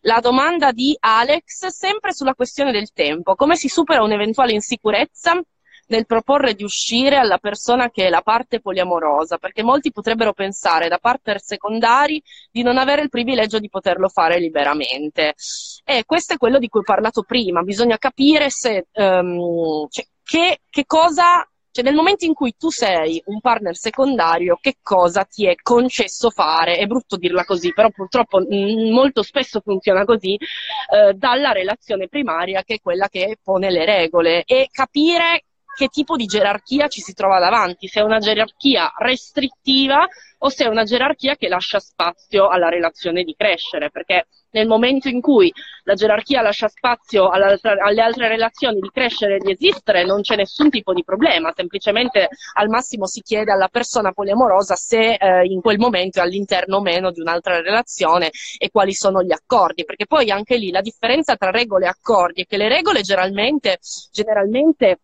[0.00, 5.40] La domanda di Alex, sempre sulla questione del tempo, come si supera un'eventuale insicurezza
[5.88, 10.88] nel proporre di uscire alla persona che è la parte poliamorosa, perché molti potrebbero pensare
[10.88, 15.34] da partner secondari di non avere il privilegio di poterlo fare liberamente.
[15.84, 20.60] E questo è quello di cui ho parlato prima, bisogna capire se, um, cioè, che,
[20.70, 25.44] che cosa cioè nel momento in cui tu sei un partner secondario, che cosa ti
[25.44, 26.76] è concesso fare?
[26.76, 32.06] È brutto dirla così, però purtroppo mh, mm, molto spesso funziona così, eh, dalla relazione
[32.06, 37.00] primaria che è quella che pone le regole e capire che tipo di gerarchia ci
[37.00, 40.06] si trova davanti, se è una gerarchia restrittiva
[40.38, 45.08] o se è una gerarchia che lascia spazio alla relazione di crescere, perché nel momento
[45.08, 50.20] in cui la gerarchia lascia spazio alle altre relazioni di crescere e di esistere, non
[50.20, 55.44] c'è nessun tipo di problema, semplicemente al massimo si chiede alla persona poliamorosa se eh,
[55.46, 59.84] in quel momento è all'interno o meno di un'altra relazione e quali sono gli accordi,
[59.84, 63.78] perché poi anche lì la differenza tra regole e accordi è che le regole generalmente,
[64.12, 64.98] generalmente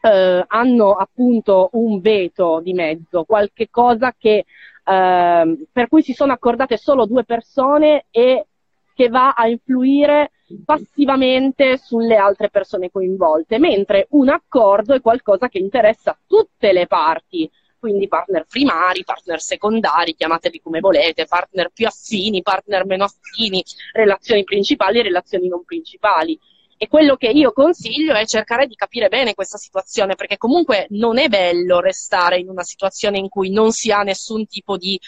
[0.00, 4.44] eh, hanno appunto un veto di mezzo, qualche cosa che,
[4.84, 8.46] eh, per cui si sono accordate solo due persone e
[8.94, 10.32] che va a influire
[10.64, 17.50] passivamente sulle altre persone coinvolte, mentre un accordo è qualcosa che interessa tutte le parti,
[17.78, 24.44] quindi partner primari, partner secondari, chiamateli come volete, partner più affini, partner meno affini, relazioni
[24.44, 26.38] principali e relazioni non principali.
[26.82, 31.18] E quello che io consiglio è cercare di capire bene questa situazione, perché comunque non
[31.18, 34.98] è bello restare in una situazione in cui non si ha nessun tipo di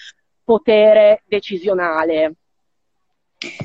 [0.45, 2.35] potere decisionale.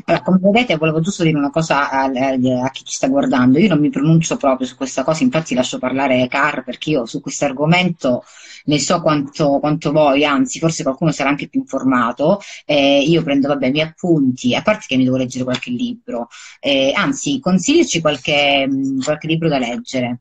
[0.06, 3.60] Allora, come vedete, volevo giusto dire una cosa a, a, chi ci sta guardando.
[3.60, 7.22] Io non mi pronuncio proprio su questa cosa, infatti lascio parlare Car perché io su
[7.22, 8.24] questo argomento
[8.66, 12.40] ne so quanto, quanto voi, anzi, forse qualcuno sarà anche più informato.
[12.66, 16.28] Eh, io prendo, vabbè, i miei appunti, a parte che mi devo leggere qualche libro.
[16.60, 18.68] Eh, anzi, consigliaci qualche,
[19.04, 20.20] qualche libro da leggere.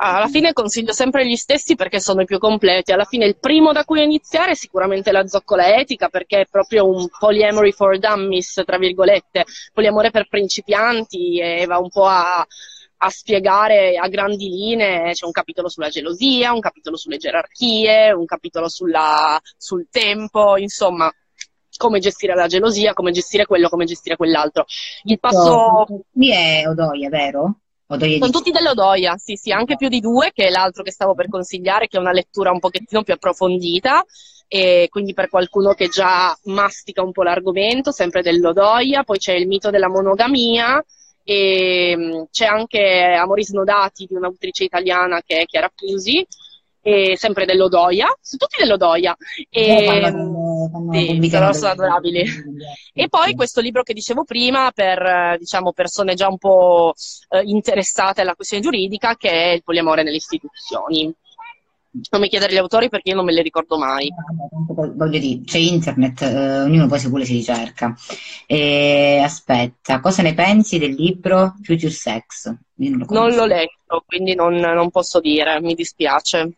[0.00, 2.92] Alla fine consiglio sempre gli stessi perché sono i più completi.
[2.92, 6.88] Alla fine il primo da cui iniziare è sicuramente la zoccola etica perché è proprio
[6.88, 12.46] un polyamory for dummies, tra virgolette, poliamore per principianti e va un po' a,
[12.98, 18.24] a spiegare a grandi linee, c'è un capitolo sulla gelosia, un capitolo sulle gerarchie, un
[18.24, 21.12] capitolo sulla, sul tempo, insomma,
[21.76, 24.64] come gestire la gelosia, come gestire quello, come gestire quell'altro.
[25.04, 25.86] Il passo...
[26.12, 27.56] Qui è Odoia, vero?
[27.90, 31.14] Odoia Sono tutti dell'Odoia, sì, sì, anche più di due, che è l'altro che stavo
[31.14, 34.04] per consigliare, che è una lettura un pochettino più approfondita,
[34.46, 39.46] e quindi per qualcuno che già mastica un po' l'argomento, sempre dell'Odoia, poi c'è il
[39.46, 40.84] mito della monogamia,
[41.24, 46.26] e mm, c'è anche Amori snodati di un'autrice italiana che è Chiara Pusi,
[46.88, 49.14] e sempre dell'Odoia, sono tutti dell'Odoia.
[49.50, 52.24] E, no, sì, sono, sono adorabili.
[52.94, 56.94] E poi questo libro che dicevo prima per diciamo, persone già un po'
[57.28, 61.12] eh, interessate alla questione giuridica, che è Il poliamore nelle istituzioni.
[62.10, 64.08] Non mi chiedere gli autori perché io non me li ricordo mai.
[64.68, 67.94] Voglio dire, c'è internet, eh, ognuno poi se vuole si ricerca.
[68.46, 72.54] E, aspetta, cosa ne pensi del libro Future Sex?
[72.76, 76.52] Non, non l'ho letto, quindi non, non posso dire, mi dispiace.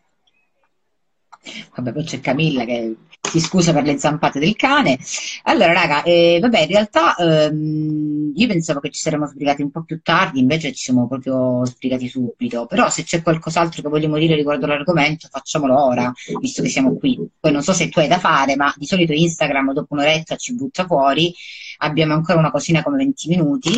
[1.74, 2.96] Vabbè, poi c'è Camilla che
[3.30, 4.98] si scusa per le zampate del cane.
[5.44, 9.82] Allora, raga, eh, vabbè, in realtà ehm, io pensavo che ci saremmo sbrigati un po'
[9.84, 12.66] più tardi, invece ci siamo proprio sbrigati subito.
[12.66, 17.18] Però se c'è qualcos'altro che vogliamo dire riguardo l'argomento, facciamolo ora, visto che siamo qui.
[17.38, 20.54] Poi non so se tu hai da fare, ma di solito Instagram dopo un'oretta ci
[20.54, 21.32] butta fuori.
[21.78, 23.72] Abbiamo ancora una cosina come 20 minuti,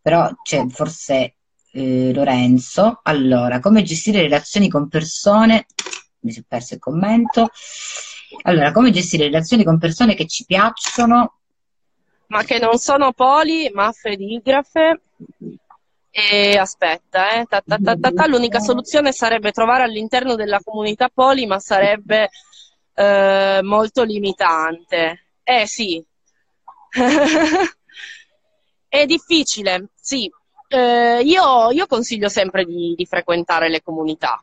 [0.00, 1.36] però c'è forse
[1.72, 3.00] eh, Lorenzo.
[3.02, 5.66] Allora, come gestire relazioni con persone
[6.22, 7.50] mi sono perso il commento.
[8.42, 11.38] Allora, come gestire relazioni con persone che ci piacciono?
[12.26, 15.00] Ma che non sono poli, ma fedigrafe.
[16.10, 21.58] E aspetta, eh, ta, ta, ta, l'unica soluzione sarebbe trovare all'interno della comunità poli, ma
[21.58, 22.30] sarebbe
[22.94, 25.26] eh, molto limitante.
[25.42, 26.04] Eh sì,
[28.88, 30.30] è difficile, sì.
[30.68, 34.42] Eh, io, io, consiglio sempre di, di frequentare le comunità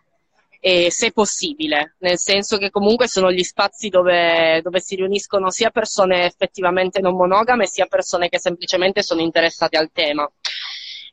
[0.59, 5.69] e se possibile, nel senso che comunque sono gli spazi dove, dove, si riuniscono sia
[5.69, 10.29] persone effettivamente non monogame sia persone che semplicemente sono interessate al tema.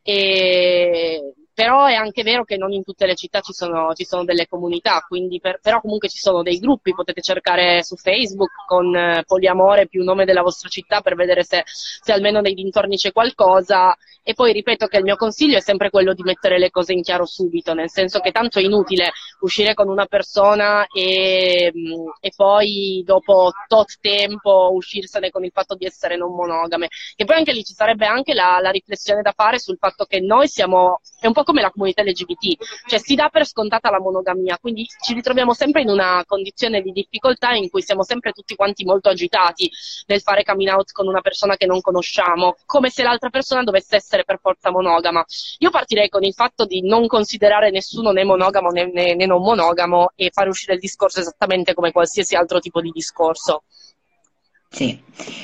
[0.02, 4.25] E però è anche vero che non in tutte le città ci sono, ci sono
[4.25, 5.03] delle comunità,
[5.40, 10.05] per, però comunque ci sono dei gruppi, potete cercare su Facebook con eh, Poliamore più
[10.05, 13.97] nome della vostra città per vedere se, se, almeno nei dintorni c'è qualcosa.
[14.23, 17.01] E poi ripeto che il mio consiglio è sempre quello di mettere le cose in
[17.01, 22.33] chiaro subito, nel senso che tanto è inutile uscire con una persona e, mm, e
[22.37, 27.53] poi dopo tot tempo uscirsene con il fatto di essere non monogame, che poi anche
[27.53, 31.29] lì ci sarebbe anche la, la riflessione da fare sul fatto che noi siamo, è
[31.29, 35.14] un po' come la comunità LGBT, cioè si dà per scontata la monogamia, quindi ci
[35.14, 39.70] ritroviamo sempre in una condizione di difficoltà in cui siamo sempre tutti quanti molto agitati
[40.06, 43.94] nel fare coming out con una persona che non conosciamo, come se l'altra persona dovesse
[43.94, 45.24] essere per forza monogama.
[45.59, 49.40] Io partirei con il fatto di non considerare nessuno né monogamo né, né, né non
[49.40, 53.62] monogamo e fare uscire il discorso esattamente come qualsiasi altro tipo di discorso.
[54.68, 55.00] Sì,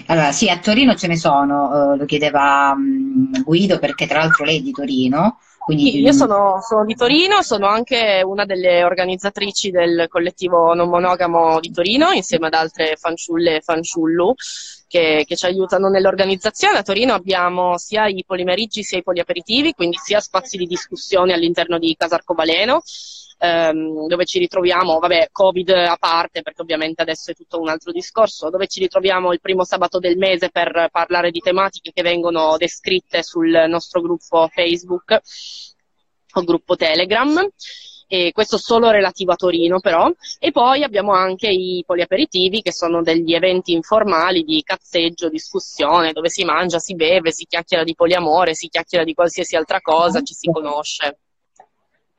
[0.07, 4.45] allora sì, a Torino ce ne sono, uh, lo chiedeva um, Guido perché tra l'altro
[4.45, 6.01] lei è di Torino, Quindi...
[6.01, 11.71] Io sono, sono, di Torino, sono anche una delle organizzatrici del collettivo non monogamo di
[11.71, 14.35] Torino, insieme ad altre fanciulle e fanciullu
[14.93, 16.77] che, che ci aiutano nell'organizzazione.
[16.77, 21.79] A Torino abbiamo sia i polimeriggi sia i poliaperitivi, quindi sia spazi di discussione all'interno
[21.79, 22.83] di Casa Arcobaleno,
[23.39, 27.91] ehm, dove ci ritroviamo, vabbè, Covid a parte, perché ovviamente adesso è tutto un altro
[27.91, 32.59] discorso, dove ci ritroviamo il primo sabato del mese per parlare di tematiche che vengono
[32.59, 35.21] descritte sul nostro gruppo Facebook
[36.35, 37.49] o gruppo Telegram.
[38.13, 43.01] E questo solo relativo a Torino però, e poi abbiamo anche i poliaperitivi che sono
[43.01, 48.55] degli eventi informali di cazzeggio, discussione, dove si mangia, si beve, si chiacchiera di poliamore,
[48.55, 51.21] si chiacchiera di qualsiasi altra cosa, ci si conosce.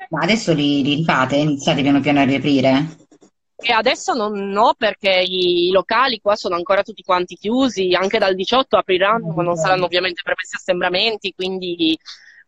[0.09, 1.35] Ma adesso li, li rifate?
[1.35, 2.97] Iniziate piano piano a riaprire?
[3.55, 8.33] E adesso non no, perché i locali qua sono ancora tutti quanti chiusi, anche dal
[8.33, 11.95] 18 apriranno, ma non saranno ovviamente permessi assembramenti, quindi,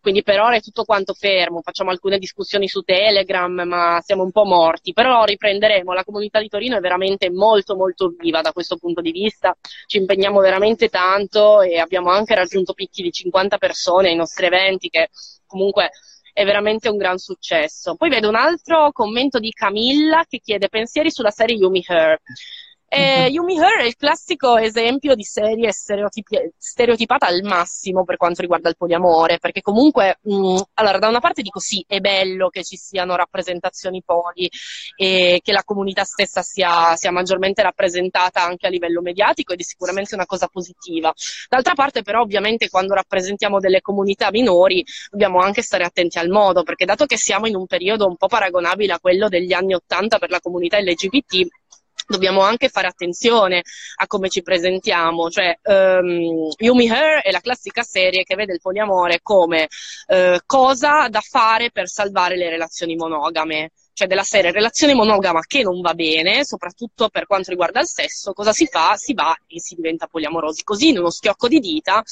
[0.06, 1.64] quindi, per ora è tutto quanto fermo.
[1.64, 4.94] Facciamo alcune discussioni su Telegram, ma siamo un po' morti.
[4.94, 5.94] Però riprenderemo.
[5.94, 9.58] La comunità di Torino è veramente molto molto viva da questo punto di vista.
[9.88, 14.90] Ci impegniamo veramente tanto e abbiamo anche raggiunto picchi di 50 persone ai nostri eventi
[14.90, 15.10] che
[15.48, 15.90] comunque
[16.32, 17.96] è veramente un gran successo.
[17.96, 22.22] Poi vedo un altro commento di Camilla che chiede pensieri sulla serie Yumi Her.
[22.98, 28.40] Eh, Yumi Her è il classico esempio di serie stereotipi- stereotipata al massimo per quanto
[28.40, 32.48] riguarda il poliamore, perché comunque, mh, mm, allora, da una parte dico sì, è bello
[32.48, 34.50] che ci siano rappresentazioni poli
[34.96, 39.64] e che la comunità stessa sia, sia maggiormente rappresentata anche a livello mediatico ed è
[39.64, 41.14] sicuramente una cosa positiva.
[41.50, 46.64] D'altra parte, però, ovviamente, quando rappresentiamo delle comunità minori, dobbiamo anche stare attenti al modo,
[46.64, 50.18] perché dato che siamo in un periodo un po' paragonabile a quello degli anni Ottanta
[50.18, 51.46] per la comunità LGBT,
[52.06, 53.64] dobbiamo anche fare attenzione
[53.96, 58.62] a come ci presentiamo, cioè um, Yumi Her è la classica serie che vede il
[58.62, 59.68] poliamore come
[60.08, 65.64] uh, cosa da fare per salvare le relazioni monogame, cioè della serie relazione monogama che
[65.64, 68.96] non va bene, soprattutto per quanto riguarda il sesso, cosa si fa?
[68.98, 72.04] Si va e si diventa poliamorosi, così in uno schiocco di dita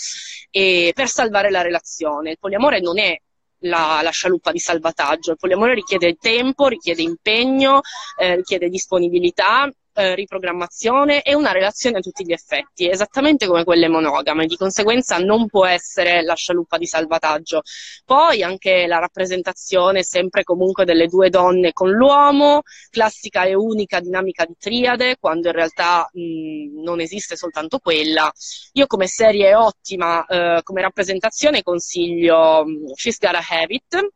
[0.50, 2.32] e per salvare la relazione.
[2.32, 3.20] Il poliamore non è
[3.64, 5.32] la, la, scialuppa di salvataggio.
[5.32, 7.82] Il poliamore richiede tempo, richiede impegno,
[8.18, 13.88] eh, richiede disponibilità eh, riprogrammazione e una relazione a tutti gli effetti, esattamente come quelle
[13.88, 17.62] monogame, di conseguenza non può essere la scialuppa di salvataggio.
[18.06, 24.46] Poi anche la rappresentazione sempre comunque delle due donne con l'uomo, classica e unica dinamica
[24.46, 28.32] di triade, quando in realtà mh, non esiste soltanto quella.
[28.74, 32.66] Io come serie ottima, eh, come rappresentazione consiglio
[32.96, 34.12] She's Gotta Have It,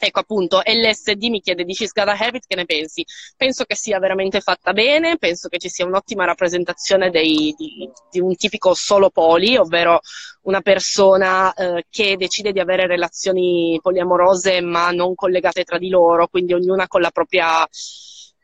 [0.00, 3.04] Ecco appunto, LSD mi chiede di She's Gotta Have It, che ne pensi?
[3.36, 8.20] Penso che sia veramente fatta bene, penso che ci sia un'ottima rappresentazione dei, di, di,
[8.20, 10.00] un tipico solo poli, ovvero
[10.42, 16.28] una persona eh, che decide di avere relazioni poliamorose ma non collegate tra di loro,
[16.28, 17.66] quindi ognuna con la propria,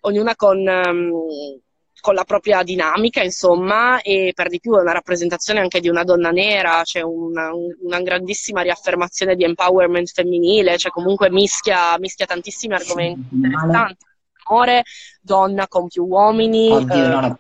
[0.00, 0.58] ognuna con...
[0.58, 1.62] Um,
[2.04, 6.04] con la propria dinamica, insomma, e per di più è una rappresentazione anche di una
[6.04, 7.48] donna nera, c'è una,
[7.80, 14.04] una grandissima riaffermazione di empowerment femminile, cioè comunque mischia, mischia tantissimi argomenti interessanti.
[14.44, 14.82] Amore,
[15.22, 16.70] donna con più uomini.
[16.72, 17.38] Oddio,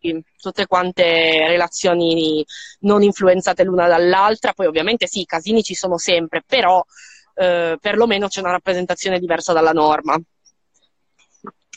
[0.00, 2.44] eh, tutte quante relazioni
[2.80, 6.84] non influenzate l'una dall'altra, poi ovviamente sì, i casini ci sono sempre, però
[7.36, 10.20] eh, perlomeno c'è una rappresentazione diversa dalla norma.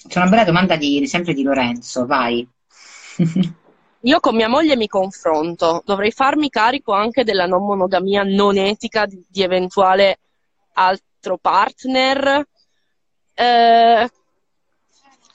[0.07, 2.47] C'è una bella domanda di, sempre di Lorenzo, vai.
[4.05, 9.07] Io con mia moglie mi confronto, dovrei farmi carico anche della non monogamia non etica
[9.07, 10.19] di, di eventuale
[10.73, 12.47] altro partner.
[13.33, 14.09] Eh,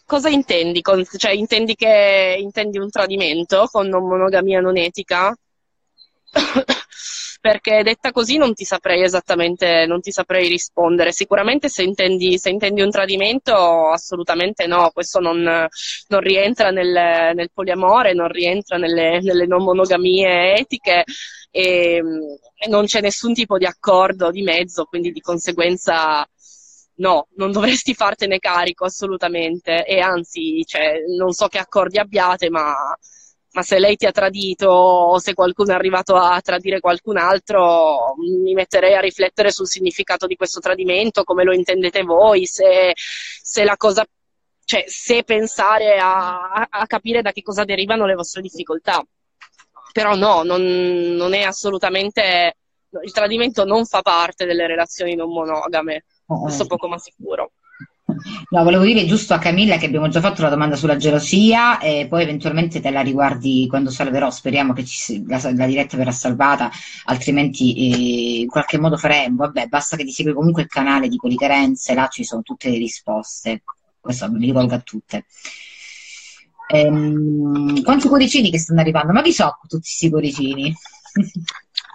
[0.06, 0.82] cosa intendi?
[0.82, 5.36] Con, cioè, intendi che intendi un tradimento con non monogamia non etica?
[7.41, 11.12] perché detta così non ti saprei esattamente, non ti saprei rispondere.
[11.12, 17.51] Sicuramente se intendi, se intendi un tradimento, assolutamente no, questo non, non rientra nel, nel,
[17.53, 21.05] poliamore, non rientra nelle, nelle non monogamie etiche
[21.51, 22.03] e,
[22.68, 26.26] non c'è nessun tipo di accordo di mezzo, quindi di conseguenza
[26.97, 32.74] no, non dovresti fartene carico assolutamente e anzi, cioè, non so che accordi abbiate, ma
[33.53, 38.14] ma se lei ti ha tradito o se qualcuno è arrivato a tradire qualcun altro,
[38.18, 43.64] mi metterei a riflettere sul significato di questo tradimento, come lo intendete voi, se, se
[43.64, 44.05] la cosa,
[44.64, 49.05] cioè se pensare a, a, capire da che cosa derivano le vostre difficoltà.
[49.92, 52.55] Però no, non, non è assolutamente,
[53.03, 57.53] il tradimento non fa parte delle relazioni non monogame, questo poco ma sicuro.
[58.50, 62.06] No, volevo dire giusto a Camilla che abbiamo già fatto la domanda sulla gelosia e
[62.08, 66.70] poi eventualmente te la riguardi quando salverò, speriamo che ci, la, la, diretta verrà salvata,
[67.04, 71.16] altrimenti eh, in qualche modo faremo, vabbè, basta che ti segui comunque il canale di
[71.16, 73.62] Politerenze, là ci sono tutte le risposte,
[74.00, 75.24] questo mi rivolgo a tutte.
[76.72, 79.12] Ehm, quanti cuoricini che stanno arrivando?
[79.12, 80.74] Ma chi so tutti questi cuoricini?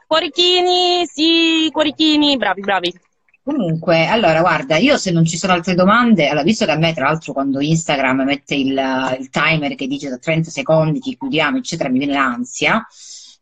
[0.08, 3.00] Cuorichini, sì, cuorichini, bravi, bravi.
[3.48, 6.94] Comunque, allora, guarda, io se non ci sono altre domande, allora, visto che a me,
[6.96, 8.70] tra l'altro, quando Instagram mette il,
[9.20, 12.84] il timer che dice da 30 secondi ti chiudiamo, eccetera, mi viene l'ansia,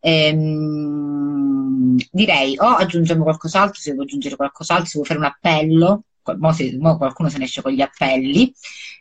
[0.02, 6.04] ehm, direi o aggiungiamo qualcos'altro, se devo aggiungere qualcos'altro, se vuoi fare un appello,
[6.38, 8.54] mo, se, mo qualcuno se ne esce con gli appelli,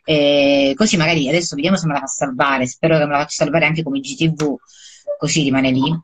[0.05, 3.43] eh, così magari adesso vediamo se me la fa salvare, spero che me la faccia
[3.43, 4.55] salvare anche come GTV,
[5.17, 6.01] così rimane lì.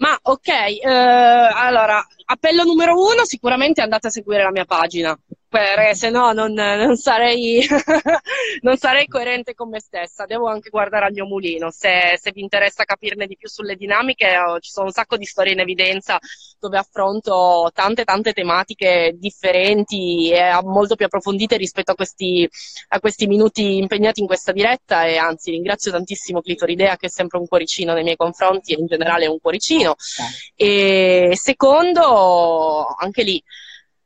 [0.00, 5.18] Ma ok, eh, allora, appello numero uno, sicuramente andate a seguire la mia pagina
[5.50, 7.66] perché se no non, non, sarei,
[8.62, 10.24] non, sarei, coerente con me stessa.
[10.24, 11.72] Devo anche guardare al mio mulino.
[11.72, 15.24] Se, se, vi interessa capirne di più sulle dinamiche, oh, ci sono un sacco di
[15.24, 16.20] storie in evidenza
[16.60, 22.48] dove affronto tante, tante tematiche differenti e molto più approfondite rispetto a questi,
[22.88, 25.04] a questi minuti impegnati in questa diretta.
[25.04, 28.86] E anzi, ringrazio tantissimo Clitoridea, che è sempre un cuoricino nei miei confronti e in
[28.86, 29.96] generale è un cuoricino.
[30.54, 33.42] E secondo, anche lì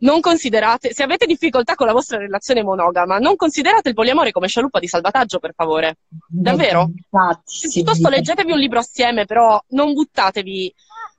[0.05, 4.49] non considerate, se avete difficoltà con la vostra relazione monogama, non considerate il poliamore come
[4.49, 5.97] scialuppa di salvataggio, per favore.
[6.29, 6.91] Davvero?
[6.95, 10.73] Infatti, Piuttosto leggetevi un libro assieme, però non buttatevi,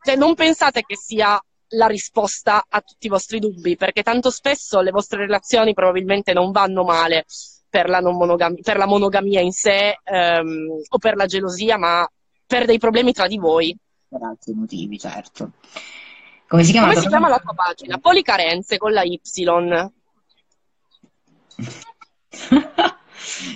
[0.04, 4.82] cioè non pensate che sia la risposta a tutti i vostri dubbi, perché tanto spesso
[4.82, 7.26] le vostre relazioni probabilmente non vanno male
[7.68, 12.08] per la, monogamia, per la monogamia in sé ehm, o per la gelosia, ma
[12.46, 13.76] per dei problemi tra di voi.
[14.08, 15.54] Per altri motivi, certo.
[16.48, 16.88] Come si chiama?
[16.90, 17.98] Come si chiama la tua pagina?
[17.98, 19.20] Policarenze con la Y.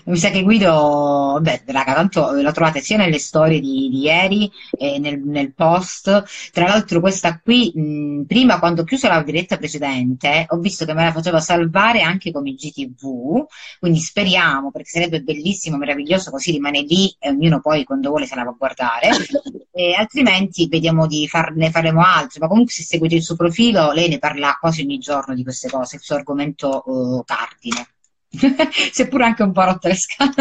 [0.06, 4.52] Mi sa che Guido, beh, raga, tanto la trovate sia nelle storie di, di ieri
[4.78, 6.24] e nel, nel, post.
[6.52, 10.94] Tra l'altro, questa qui, mh, prima quando ho chiuso la diretta precedente, ho visto che
[10.94, 13.46] me la faceva salvare anche come GTV.
[13.80, 18.36] Quindi speriamo, perché sarebbe bellissimo, meraviglioso, così rimane lì e ognuno poi quando vuole se
[18.36, 19.10] la va a guardare.
[19.72, 22.40] E altrimenti vediamo di farne faremo altre.
[22.42, 25.70] Ma comunque, se seguite il suo profilo, lei ne parla quasi ogni giorno di queste
[25.70, 27.88] cose, il suo argomento uh, cardine.
[28.92, 30.34] seppur anche un po' rotte le scale.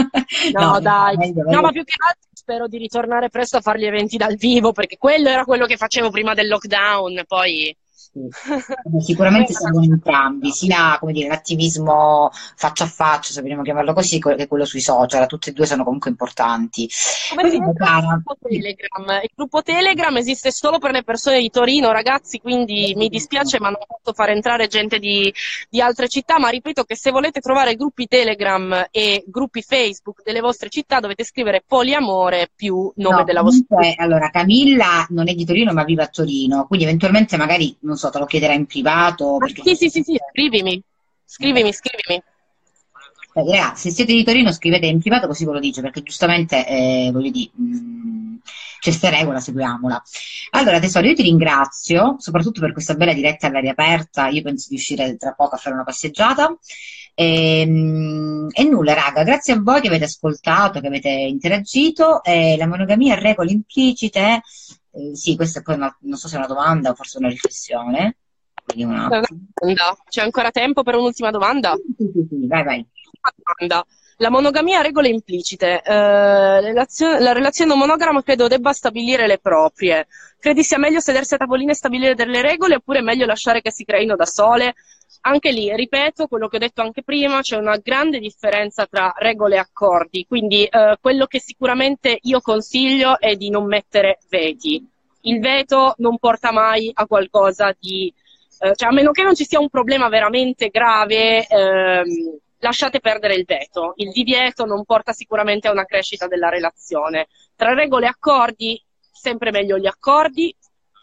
[0.52, 1.56] No, no dai, meglio, meglio.
[1.56, 4.72] no, ma più che altro spero di ritornare presto a fare gli eventi dal vivo,
[4.72, 7.74] perché quello era quello che facevo prima del lockdown, poi
[9.00, 14.64] Sicuramente siamo entrambi, sia dire, l'attivismo faccia a faccia, se vogliamo chiamarlo così, che quello
[14.64, 16.88] sui social, tutti e due sono comunque importanti.
[17.34, 19.20] Come il, gruppo Telegram.
[19.22, 23.68] il gruppo Telegram esiste solo per le persone di Torino, ragazzi, quindi mi dispiace ma
[23.68, 25.32] non posso fare entrare gente di,
[25.68, 30.40] di altre città, ma ripeto che se volete trovare gruppi Telegram e gruppi Facebook delle
[30.40, 34.02] vostre città dovete scrivere poliamore più nome no, della vostra città.
[34.02, 38.10] Allora, Camilla non è di Torino ma vive a Torino, quindi eventualmente magari, non so,
[38.10, 39.36] te lo chiederà in privato.
[39.38, 39.62] Perché...
[39.62, 40.82] Sì, sì, sì, sì, scrivimi,
[41.24, 42.22] scrivimi, scrivimi.
[43.34, 46.66] Eh, ragazzi, se siete di Torino scrivete in privato così ve lo dice, perché giustamente,
[46.66, 48.36] eh, voglio dire, mh, mm,
[48.80, 50.02] c'è sta regola, seguiamola.
[50.50, 54.76] Allora, tesoro, io ti ringrazio, soprattutto per questa bella diretta all'aria aperta, io penso di
[54.76, 56.56] uscire tra poco a fare una passeggiata.
[57.14, 62.22] E, ehm, e, nulla, raga, grazie a voi che avete ascoltato, che avete interagito.
[62.22, 64.42] Eh, la monogamia a regole implicite
[64.92, 67.28] eh, sì, questa è poi una, non so se è una domanda o forse una
[67.28, 68.16] riflessione.
[68.76, 69.08] Una...
[70.08, 71.74] C'è ancora tempo per un'ultima domanda?
[71.74, 72.86] Sì, sì, sì, vai, vai.
[73.56, 73.86] Domanda.
[74.20, 75.80] La monogamia ha regole implicite.
[75.80, 80.08] Eh, la relazione monogama credo debba stabilire le proprie.
[80.40, 83.70] Credi sia meglio sedersi a tavolino e stabilire delle regole oppure è meglio lasciare che
[83.70, 84.74] si creino da sole?
[85.20, 89.54] Anche lì, ripeto quello che ho detto anche prima, c'è una grande differenza tra regole
[89.54, 94.84] e accordi, quindi eh, quello che sicuramente io consiglio è di non mettere veti.
[95.22, 98.12] Il veto non porta mai a qualcosa di,
[98.60, 103.34] eh, cioè a meno che non ci sia un problema veramente grave, ehm, lasciate perdere
[103.34, 103.92] il veto.
[103.96, 107.28] Il divieto non porta sicuramente a una crescita della relazione.
[107.54, 108.82] Tra regole e accordi,
[109.12, 110.54] sempre meglio gli accordi,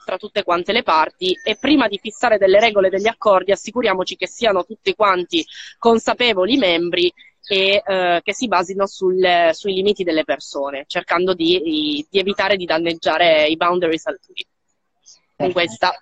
[0.05, 4.15] tra tutte quante le parti e prima di fissare delle regole e degli accordi assicuriamoci
[4.15, 5.43] che siano tutti quanti
[5.79, 7.11] consapevoli membri
[7.47, 12.65] e eh, che si basino sul, sui limiti delle persone, cercando di, di, evitare di
[12.65, 14.45] danneggiare i boundaries altrui.
[15.35, 15.93] Con questa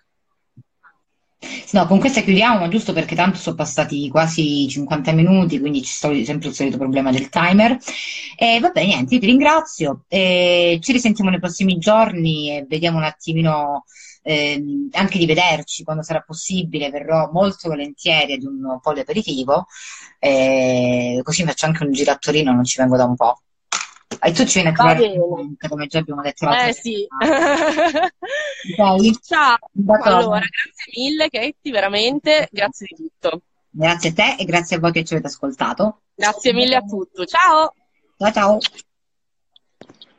[1.72, 6.14] No, con questa chiudiamo, giusto perché tanto sono passati quasi 50 minuti, quindi ci sto
[6.24, 7.78] sempre il solito problema del timer.
[8.38, 10.06] E vabbè, niente, io ti ringrazio.
[10.08, 13.84] E ci risentiamo nei prossimi giorni e vediamo un attimino
[14.22, 19.66] ehm, anche di vederci quando sarà possibile, verrò molto volentieri ad un pollo aperitivo,
[20.20, 23.42] eh, così faccio anche un giro a Torino, non ci vengo da un po'.
[24.22, 25.14] E tu ci vieni a trovare
[25.68, 27.08] come già abbiamo detto Eh sì.
[28.78, 29.12] okay.
[29.22, 29.58] Ciao.
[30.02, 33.42] Allora, grazie mille Katie, veramente, grazie di tutto.
[33.70, 36.02] Grazie a te e grazie a voi che ci avete ascoltato.
[36.16, 37.26] Grazie mille a tutti.
[37.26, 37.74] Ciao.
[38.18, 38.60] Ciao ciao.